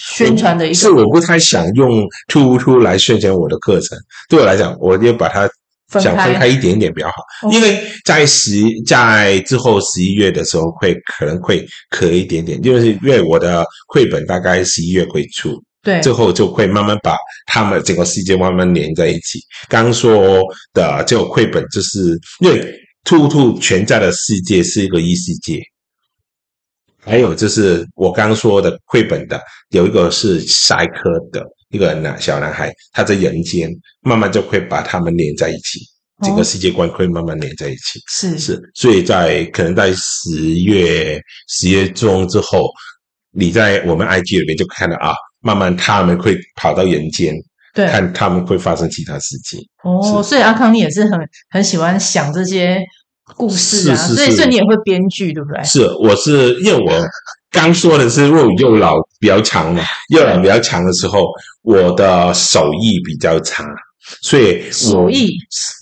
[0.00, 5.50] 宣传的一个是我不太想用 ToTo 来宣传我的课程，对我来讲，我就把它
[5.88, 19.40] 想分开一点点比较好，因为在十在之后十一月的时候会可能会咳一点点，就是因为我的绘本大概十一月会出，对，之后就会慢慢把他们整个世界慢慢连在一起。
[19.68, 20.42] 刚刚说
[20.74, 22.74] 的这个绘本，就是因为
[23.04, 25.58] ToTo 全在的世界是一个异世界。
[27.00, 35.80] 还有就是我刚刚说的绘本的，有一个是赛科的一个男小男孩，他在人间，慢慢就会把他们连在一起，
[36.22, 38.00] 整个世界观会慢慢连在一起。
[38.08, 42.68] 是是，所以在可能在十月十月中之后，
[43.32, 47.34] 你在我们 IG 里面就看到啊，慢慢他们会跑到人间，
[47.74, 49.60] 对，看他们会发生其他事情。
[49.84, 51.18] 哦，所以阿康你也是很
[51.50, 52.82] 很喜欢想这些。
[53.36, 55.62] 故事啊，是是是，所以所以你也会编剧，对不对？
[55.64, 56.90] 是，我是因为我
[57.50, 59.82] 刚说的是，因为我右脑比较强嘛，
[60.14, 61.26] 右脑比较强的时候，
[61.62, 63.64] 我的手艺比较差，
[64.22, 65.32] 所以手艺，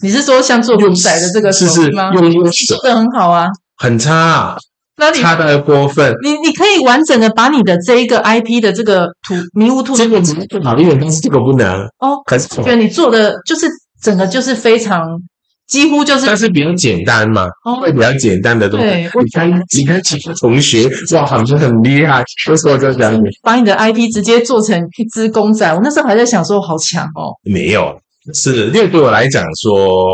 [0.02, 2.12] 你是说像做古仔的这个手艺吗？
[2.14, 4.56] 用用手做的很好啊，很差啊，
[4.98, 6.14] 那你差的过分。
[6.22, 10.20] 你你可以完整的把你的这一个 IP 的这个图迷雾兔，这个
[10.62, 12.20] 好一点，但是这个不能哦。
[12.26, 13.66] 可是觉得你做的就是
[14.02, 15.20] 整个就是非常。
[15.66, 18.86] 几乎就是，但是比较简单嘛，哦，会比较简单的东西。
[18.86, 23.22] 对，你看，你看其他同学哇，好像很厉害，为什么就这样子？
[23.42, 27.34] 把你的 IP 直接做成一只公仔，我那时候还在想说，好强哦。
[27.42, 27.98] 没有，
[28.32, 30.06] 是因为对我来讲说，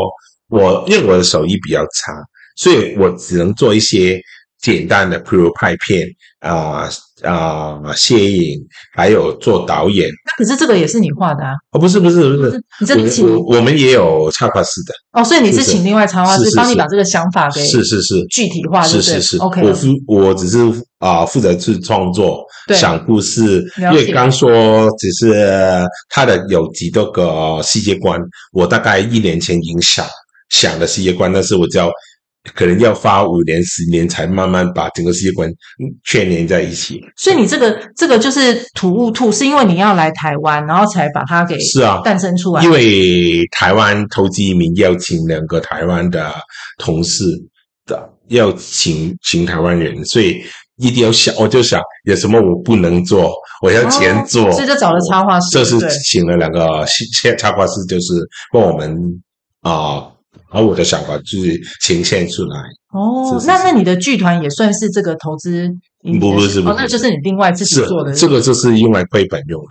[0.49, 2.13] 我因为我的手艺比较差，
[2.55, 4.19] 所以我只能做一些
[4.63, 6.07] 简单的，譬如拍片
[6.39, 6.89] 啊。
[7.23, 8.59] 啊，摄影
[8.93, 11.53] 还有做导演，那可是这个也是你画的啊？
[11.71, 19.61] 哦，不是不是不是，你这请我，我们也有插画师的哦，所以你是请另外插画师帮你把这个想法给是是是具体化，是是是，OK。
[19.61, 20.57] 我负我只是
[20.99, 22.43] 啊、呃、负责去创作，
[22.75, 24.51] 想故事，因为刚说
[24.97, 28.19] 只是他的有几多个世界观，
[28.51, 30.05] 我大概一年前已经想
[30.49, 31.89] 想的世界观，但是我叫。
[32.53, 35.49] 可能要花五年、十年才慢慢把整个世界观
[36.03, 36.99] 串联在一起。
[37.15, 42.61] 所以你这个这个就是土物兔，是因为你要来台湾，然后才把它给是啊诞生出来。
[42.61, 46.33] 因为台湾投资移民要请两个台湾的
[46.77, 47.23] 同事
[47.85, 50.43] 的，要请请台湾人，所以
[50.75, 56.85] 一定要想，我就想有什么我不能做，我要钱做，所以就找了插画师，这是请了两个
[57.39, 58.15] 插画师，就是
[58.51, 58.93] 帮我们
[59.61, 59.71] 啊。
[59.71, 60.12] 呃
[60.49, 62.57] 而我的想法就是呈现出来。
[62.93, 65.69] 哦，那那你的剧团也算是这个投资？
[66.19, 68.13] 不不是不是，哦，那就是你另外自己做的。
[68.13, 69.69] 这个就是用来亏本用的，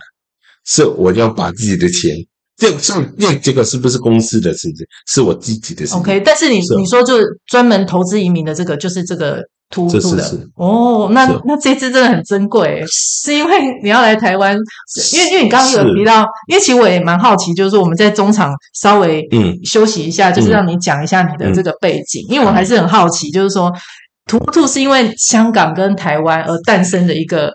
[0.65, 2.15] 是我要把自己的钱，
[2.57, 4.85] 这这这这个是不是公司的事情？
[5.07, 5.99] 是我自己的事情。
[5.99, 9.43] OK，但是你你说就专门投资移民的这个，就是这个。
[9.69, 10.23] 突突的。
[10.55, 14.55] 哦，那那这只真的很珍贵，是因为你要来台湾，
[15.13, 19.53] 因为因为你刚刚有提到，因为其实我也蛮好奇，就是说我们在中场稍微嗯。
[19.63, 23.71] 休息一下，就是让你讲一下你的这个背景，因为我还是很好奇，就是说
[24.27, 27.53] 突突是因为香港跟台湾而诞生的一个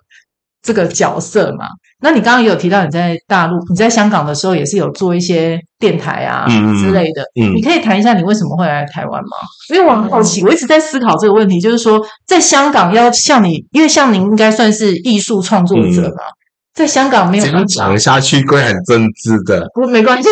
[0.62, 1.66] 这个角色嘛。
[2.00, 6.46] 那你刚刚也有提到你在大陆，你在香港的时候也是有做一些电台啊
[6.80, 9.36] 之类的，嗯，你可以谈一下你为什么会来台湾吗？
[9.74, 16.22] 因为我很好奇，我一直在思考这个问题，就是说在香港要像你，因为像您应该算是艺术创作者吧，
[16.72, 20.28] 在香港没有讲下去会很政治的，不过没关系。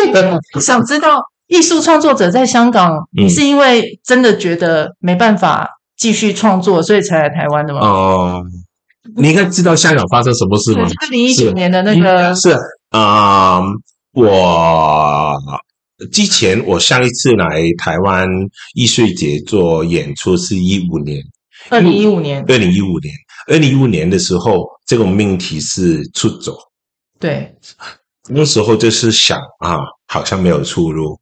[0.61, 7.81] 想知道艺术创作者在香港，你是因为真的觉得没办法继续创作，所以才来台湾的吗？
[7.81, 8.43] 哦。
[9.19, 10.87] 你应该知道香港发生什么事吗？
[11.01, 12.51] 二零一九年的那个是
[12.89, 13.63] 啊、呃，
[14.13, 15.35] 我
[16.11, 18.27] 之前我上一次来台湾
[18.75, 21.19] 艺术节做演出是一五年，
[21.71, 23.13] 二零一五年，二零一五年，
[23.47, 26.55] 二零一五年的时候，这个命题是出走，
[27.19, 27.51] 对，
[28.29, 31.19] 那时候就是想啊，好像没有出路，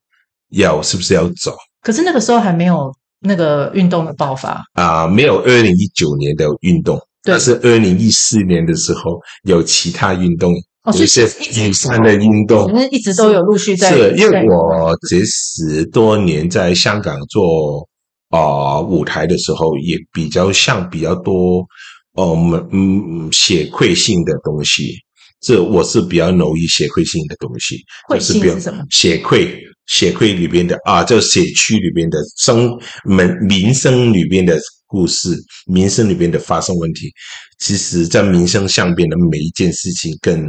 [0.50, 1.56] 要是不是要走？
[1.82, 7.00] 可是那个时候还没有那个运动的爆发啊、呃，没有二零一九年的运动。
[7.26, 10.54] 但是二零一四年的时候，有其他运动，
[10.84, 11.24] 哦、有些
[11.60, 13.92] 雨伞的运动，那一直都有陆续在。
[13.92, 17.90] 是因为我这十多年在香港做
[18.30, 21.66] 啊、呃、舞台的时候，也比较像比较多，
[22.14, 22.24] 呃、
[22.72, 24.94] 嗯嗯，血馈性的东西。
[25.42, 28.84] 这我是比较容易血馈性的东西，馈性是什么？
[28.92, 29.50] 血馈，
[29.88, 32.70] 血馈里边的啊，这社区里边的生
[33.04, 34.60] 门民生里边的。
[34.88, 37.12] 故事民生里边的发生问题，
[37.60, 40.46] 其实，在民生上边的每一件事情，跟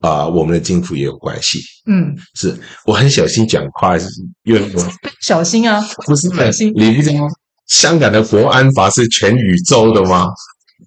[0.00, 1.60] 啊、呃、我们的政府也有关系。
[1.86, 3.96] 嗯，是我很小心讲话，
[4.44, 6.72] 因为我小心啊，不是小心。
[6.74, 7.20] 你知道
[7.68, 10.26] 香港的国安法是全宇宙的吗？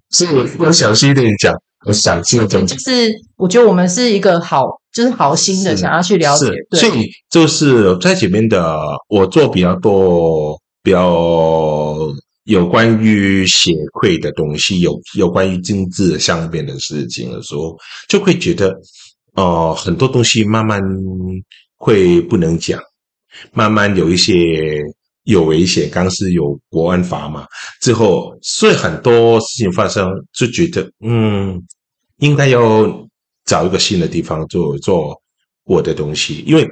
[0.09, 1.53] 所以我我小心一点讲，
[1.85, 2.77] 我小心点讲。
[2.77, 6.47] 就是我觉得我们是一个好，就是好心的想要去了解。
[6.77, 8.77] 所以就是在前面的，
[9.07, 11.97] 我做比较多，比较。
[12.49, 17.77] 有关于血馈的东西，有有关于政治上边的事情的时候，
[18.07, 18.75] 就会觉得，
[19.35, 20.81] 呃，很多东西慢慢
[21.77, 22.81] 会不能讲，
[23.53, 24.81] 慢慢有一些
[25.25, 25.87] 有危险。
[25.91, 27.45] 刚是有国安法嘛，
[27.81, 31.61] 之后所以很多事情发生，就觉得，嗯，
[32.17, 33.07] 应该要
[33.45, 35.15] 找一个新的地方做做
[35.65, 36.67] 我的东西，因为。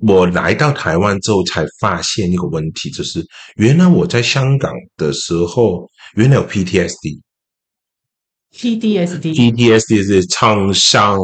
[0.00, 3.24] 我来到台湾之后，才发现一个问题，就是
[3.56, 7.20] 原来我在香港的时候，原来有 PTSD。
[8.56, 11.18] PTSD，PTSD 是创伤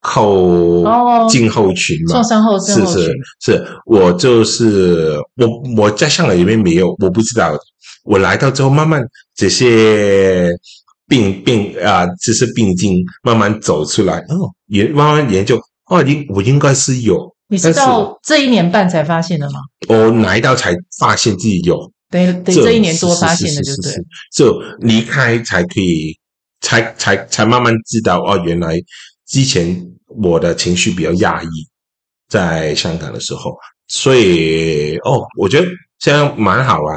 [0.00, 0.84] 后
[1.30, 2.12] 症候群嘛？
[2.12, 3.02] 创伤后症候群。
[3.02, 7.56] 是是是，我就是我我在香港里面没有，我不知道。
[8.04, 9.02] 我来到之后，慢慢
[9.34, 10.50] 这些
[11.08, 12.92] 病病啊，这些病症
[13.22, 14.18] 慢慢走出来。
[14.28, 17.33] 哦，也慢慢研究，哦，应我应该是有。
[17.48, 19.60] 你是到这一年半才发现的吗？
[19.88, 23.92] 我来到才发现自己有，对对，这一年多发现的，就对。
[24.32, 26.18] 就离开才可以，
[26.60, 28.80] 才才才慢慢知道哦，原来
[29.26, 29.76] 之前
[30.06, 31.48] 我的情绪比较压抑，
[32.28, 33.54] 在香港的时候，
[33.88, 35.66] 所以哦，我觉得
[35.98, 36.96] 这样蛮好啊，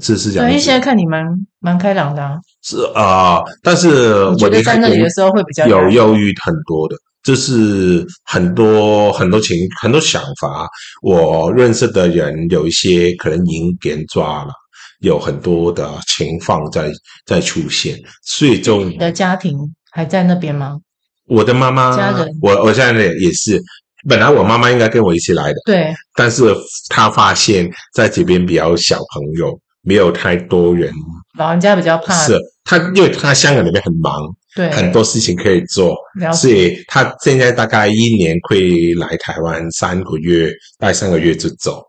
[0.00, 0.48] 是是这样。
[0.48, 1.24] 因为现在看你蛮
[1.60, 2.36] 蛮开朗的啊。
[2.62, 6.96] 是啊、呃，但是我觉得在那里的时候会比较有忧郁很多的，
[7.28, 10.66] 就是很多很多情很多想法。
[11.02, 14.52] 我认识的人有一些可能已经给人抓了，
[15.00, 16.90] 有很多的情况在
[17.26, 19.58] 在出现，所以就你的家庭
[19.90, 20.78] 还在那边吗？
[21.26, 23.62] 我的妈妈，家人，我我现在也是。
[24.08, 25.92] 本来我妈妈应该跟我一起来的，对。
[26.14, 26.44] 但是
[26.88, 30.90] 她发现在这边比较小朋友，没有太多人，
[31.36, 32.14] 老人家比较怕。
[32.14, 34.14] 是她，因为她香港那边很忙，
[34.58, 35.96] 对，很多事情可以做，
[36.34, 41.80] 所以他现在大概一年会来台湾三个月，待三个月就走。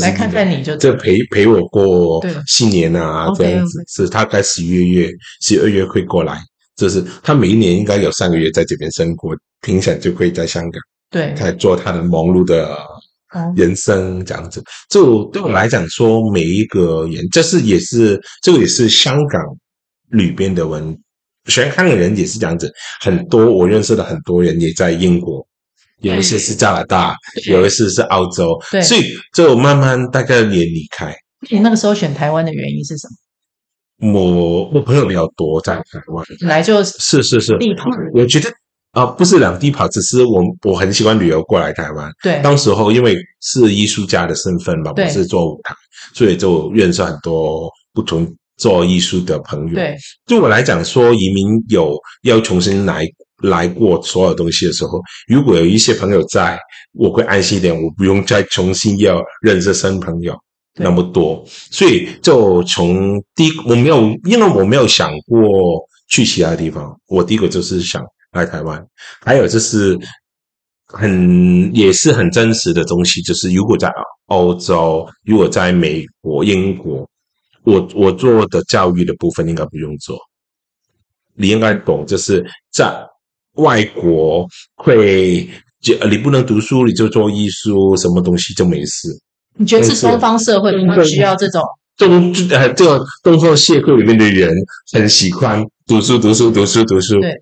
[0.00, 3.84] 来看看你就就陪陪我过新年啊，这样子。
[3.88, 5.10] 是他在十一月、
[5.42, 6.40] 十二月会过来。
[6.76, 12.76] 就是他每一年应该有三个月在这边生活，平常就可以在香港，对，在做他的忙碌的
[13.54, 14.62] 人生这样子。
[14.88, 19.42] 就对我来讲说，每一个人，这是也是这个也是香港
[20.10, 20.98] 里边的文，
[21.46, 22.72] 全香港人也是这样子。
[23.00, 25.46] 很多我认识的很多人也在英国，
[26.00, 27.14] 有一些是加拿大，
[27.48, 31.14] 有一些是澳洲，所以就慢慢大概也离开。
[31.50, 33.14] 你那个时候选台湾的原因是什么？
[34.12, 37.84] 我我朋友比较多在台湾，本来就是是是地跑。
[38.12, 38.50] 我觉得
[38.90, 42.10] 啊、呃，不是两地跑，只是我我很喜欢旅游过来台湾。
[42.22, 45.74] 对，当时候因为是艺术家的身份嘛，不是做舞台，
[46.12, 48.26] 所以就认识很多不同
[48.56, 49.74] 做艺术的朋友。
[49.74, 49.96] 对，
[50.26, 53.06] 对我来讲说，移民有要重新来
[53.42, 56.58] 来过所有东西的时候，如果有一些朋友在，
[56.92, 60.34] 我会安心一点，我不用再重新要认识新朋友。
[60.76, 65.40] 那么多，所以就从第一，我没有，因为我没有想过
[66.08, 66.92] 去其他地方。
[67.06, 68.02] 我第一个就是想
[68.32, 68.84] 来台湾，
[69.24, 69.96] 还有就是
[70.88, 73.88] 很也是很真实的东西，就是如果在
[74.26, 77.08] 欧洲，如果在美国、英国，
[77.64, 80.18] 我我做的教育的部分应该不用做。
[81.34, 82.94] 你应该懂，就是在
[83.54, 84.46] 外国
[84.76, 85.48] 会，
[85.80, 89.08] 就你不能读书，你就做艺术，什么东西就没事。
[89.56, 91.62] 你觉得是东方社会比较需要这种
[91.96, 94.52] 东呃，这个东方社会里面的人
[94.92, 97.20] 很喜欢读书，读书，读书，读书。
[97.20, 97.32] 对，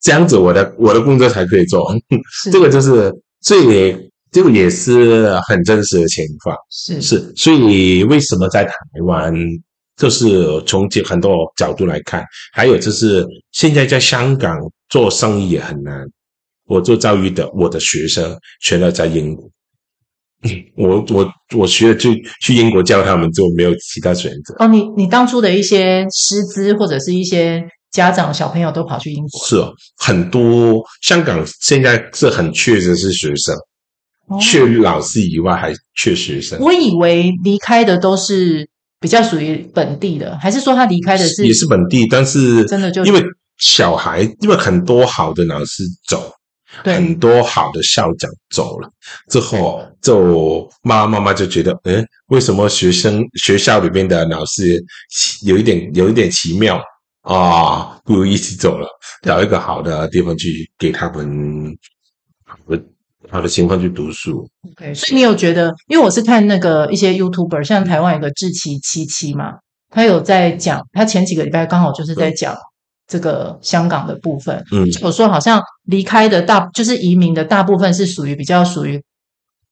[0.00, 1.94] 这样子我的我的工作才可以做。
[2.50, 6.56] 这个就是最这个也是很真实的情况。
[6.70, 8.72] 是是，所以为什么在台
[9.06, 9.34] 湾，
[9.98, 14.56] 就是从很多角度来看，还有就是现在在香港
[14.88, 16.06] 做生意也很难。
[16.66, 19.48] 我做教育的，我的学生全都在英国。
[20.76, 22.10] 我我我学了就
[22.42, 24.54] 去英国教他们，就没有其他选择。
[24.60, 29.44] 哦，你你当初的一些师资或者是一些家长小朋友都跑去英国？
[29.46, 33.56] 是哦，很多香港现在是很缺的是学生，
[34.28, 36.60] 哦、缺老师以外还缺学生。
[36.60, 38.68] 我以为离开的都是
[39.00, 42.06] 比较属于本地的，还是说他离开的是也是本地？
[42.08, 43.22] 但是真的就因为
[43.58, 46.32] 小孩，因为很多好的老师走。
[46.84, 48.90] 对很多好的校长走了
[49.30, 54.78] 之后，就妈妈妈就觉得，嗯，为什么学生学校里面的老师
[55.46, 56.78] 有一点有一点奇妙
[57.22, 57.98] 啊？
[58.04, 58.86] 不如一起走了，
[59.22, 61.74] 找一个好的地方去给他们
[63.30, 64.48] 好的情况去读书。
[64.72, 69.54] OK，所以你有觉得，因为我是看那个一些 YouTuber，像台湾有个志奇七七嘛，
[69.90, 72.56] 他有在讲，他前几个礼拜刚好就是在讲。
[73.10, 79.02] 这个香港的部分，嗯，我说好像离开的大就是移民的大部分是属于比较属于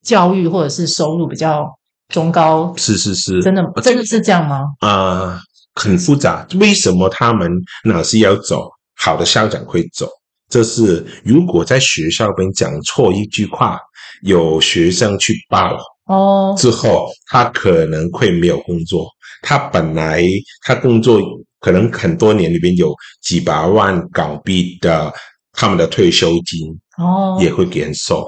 [0.03, 1.71] 教育或者是收入比较
[2.09, 4.63] 中高，是是是，真的真的是这样吗？
[4.81, 5.41] 啊、呃，
[5.75, 6.47] 很复杂。
[6.59, 7.47] 为什么他们
[7.85, 8.71] 老是要走？
[8.97, 10.09] 好的校长会走，
[10.49, 13.79] 这是如果在学校边讲错一句话，
[14.23, 15.77] 有学生去报
[16.07, 19.09] 哦，之后他可能会没有工作。
[19.43, 20.23] 他本来
[20.63, 21.21] 他工作。
[21.59, 25.13] 可能很多年里边有几百万港币的
[25.53, 28.25] 他们的退休金哦，也会给人收，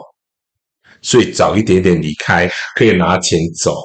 [1.02, 3.76] 所以早一点点离开可以拿钱走。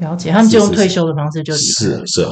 [0.00, 1.64] 了解，他们就用退休的方式就离开。
[1.64, 2.28] 是是，是，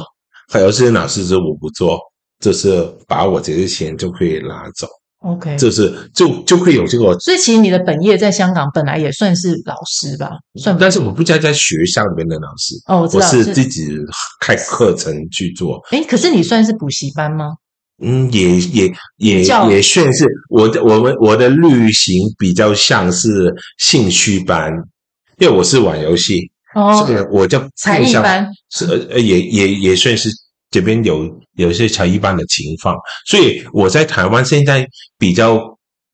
[0.51, 1.97] 还有些老师说我不做，
[2.39, 4.87] 就是把我这些钱就可以拿走。
[5.21, 13.95] OK，就是就就会有这个，所以其实你的本业在香港本来也算是老师吧，算，但是我不在在学校里面的老师哦，我知道，我是自己
[14.39, 15.79] 开课程去做。
[15.91, 17.45] 哎，可是你算是补习班吗？
[18.03, 24.71] 嗯，也也也也算是我的我们我的旅行比较像是兴趣班，
[25.37, 26.39] 因为我是玩游戏
[26.73, 30.29] 哦，所以我叫才艺班，是呃也也也算是。
[30.71, 32.95] 这边有有一些才艺班的情况，
[33.27, 34.87] 所以我在台湾现在
[35.19, 35.59] 比较，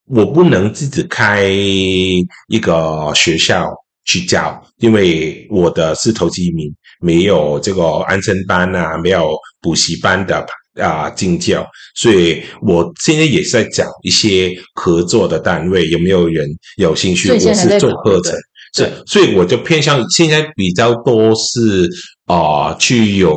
[0.08, 3.70] 我不能自己开一个学校
[4.06, 10.46] 去教，因为我的是投机移民，没有这个安生班啊，没有补习班的
[10.82, 11.64] 啊进教，
[11.96, 17.32] 所以我现在也是在找一些合作的单位，有没有人有兴趣？
[17.32, 18.34] 我是做课程，
[18.74, 21.90] 是，所以我就偏向现在比较多是
[22.26, 23.34] 啊、呃，去有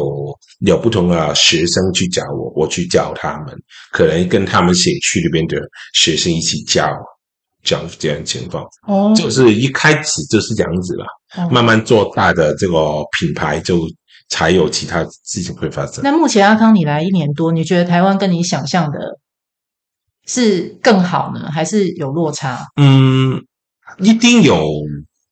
[0.60, 3.56] 有不同的学生去教我，我去教他们，
[3.92, 5.58] 可能跟他们写区里边的
[5.94, 6.90] 学生一起教。
[7.62, 11.04] 这样这样情况，哦，就是一开始就是这样子了，
[11.36, 13.86] 哦，慢慢做大的这个品牌，就
[14.30, 16.02] 才有其他事情会发生。
[16.02, 18.98] 那目前阿康你来一年多，你觉得台湾跟你想象的
[20.26, 22.64] 是更好呢，还是有落差？
[22.80, 23.42] 嗯，
[23.98, 24.66] 一定有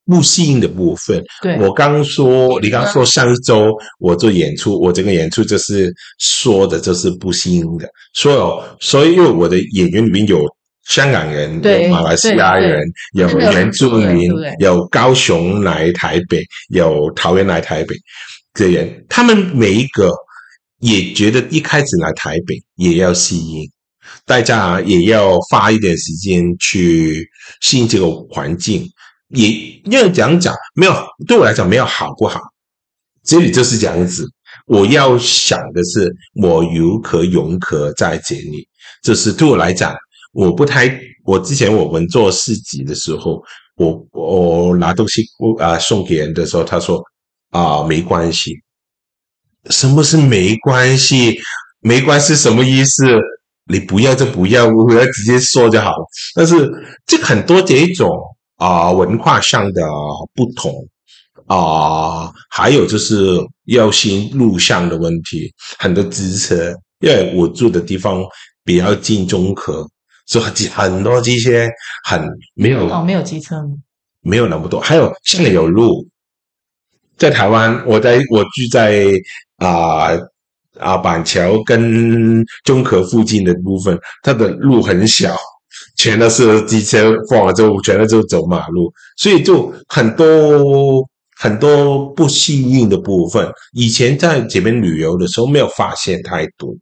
[0.09, 1.23] 不适应的部分。
[1.43, 10.45] 对，我刚刚说，你刚刚说上一周我做演出，我整个演出就是说的就是不适应的，所有所以因为我的演员里面有。
[10.89, 12.81] 香港人，有马来西亚人，
[13.13, 17.95] 有原住民，有高雄来台北，有桃园来台北
[18.55, 20.11] 的人，他们每一个
[20.81, 23.71] 也觉得一开始来台北也要适应，
[24.25, 27.29] 大家也要花一点时间去
[27.61, 28.89] 适应这个环境。
[29.29, 29.49] 也
[29.85, 30.95] 因为讲讲没有
[31.27, 32.41] 对我来讲没有好不好，
[33.25, 34.27] 这里就是这样子。
[34.67, 38.67] 我要想的是，我如何融合在这里，
[39.03, 39.95] 就是对我来讲。
[40.33, 40.89] 我不太，
[41.25, 43.43] 我之前我们做市集的时候，
[43.77, 45.23] 我我拿东西
[45.59, 47.03] 啊送给人的时候，他说
[47.51, 48.53] 啊没关系，
[49.71, 51.39] 什么是没关系？
[51.81, 53.05] 没关系什么意思？
[53.71, 56.07] 你不要就不要，我要直接说就好了。
[56.35, 56.71] 但是
[57.07, 58.09] 这很多这一种
[58.59, 59.83] 啊文化上的
[60.35, 60.73] 不同
[61.47, 63.35] 啊，还有就是
[63.65, 68.23] 要新路上的问题，很多机车，因为我住的地方
[68.63, 69.89] 比较近中和。
[70.27, 71.67] 所以很多这些
[72.05, 73.65] 很没有哦，没有机车，
[74.21, 74.79] 没有那么多。
[74.79, 76.07] 还有现在有路，
[77.17, 79.07] 在台湾，我在我住在
[79.57, 80.11] 啊
[80.79, 85.35] 啊板桥跟中和附近的部分，它的路很小，
[85.99, 93.47] 全都是机车放了之后，全都就走马路，所以就很多很多不幸运的部分。
[93.75, 96.75] 以前在这边旅游的时候没有发现太多，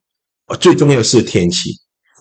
[0.60, 1.70] 最重要是天气，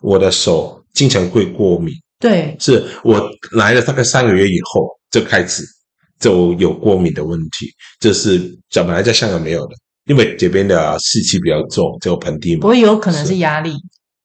[0.02, 0.82] 我的手。
[0.96, 5.62] 经常会过敏，对，是我来了大概三个月以后就开始
[6.22, 7.68] 就有过敏的问题，
[8.00, 8.40] 这是
[8.72, 9.76] 怎么来在香港没有的，
[10.06, 12.62] 因为这边的湿气比较重，这个盆地嘛。
[12.62, 13.74] 不过有可能是压力，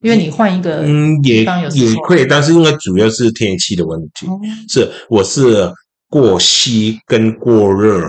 [0.01, 4.27] 因为你换一个嗯，也也会，但是因为主要是天气的问题。
[4.27, 5.73] 嗯、是我是
[6.09, 8.09] 过膝跟过热，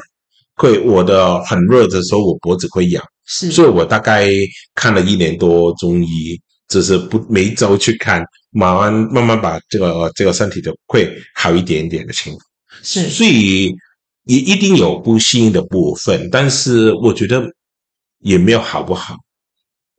[0.56, 4.30] 会我的很热的时候我脖子会痒，是，所以我大概
[4.76, 8.24] 看了一年多中医，只是不每一周去看。
[8.54, 12.46] 慢慢慢慢把这个这个身体的会好一点点的情况，
[12.84, 13.74] 是，所以
[14.26, 17.46] 也一定有不适应的部分，但是我觉得
[18.20, 19.16] 也没有好不好。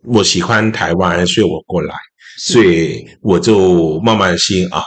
[0.05, 1.95] 我喜欢台湾，所以我过来，
[2.39, 4.83] 所以我就慢慢适应啊。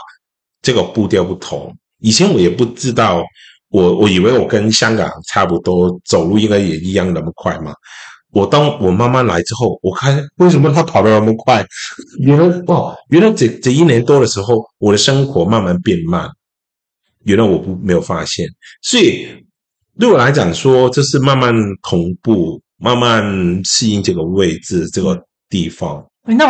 [0.62, 3.22] 这个步调不同，以前我也不知道，
[3.70, 7.72] 我我以为我跟香港差不多，走路应该也一样那么快嘛。
[8.32, 11.64] 我当我慢慢来之后，我看为什么他跑得那么快？
[12.18, 16.28] 原来哦，原来这这一年多的时候，我的生活慢慢变慢。
[17.24, 18.48] 原来我不没有发现，
[18.82, 19.26] 所以
[19.98, 23.24] 对我来讲说，这是慢慢同步，慢慢
[23.64, 26.04] 适应这个位置这个地方。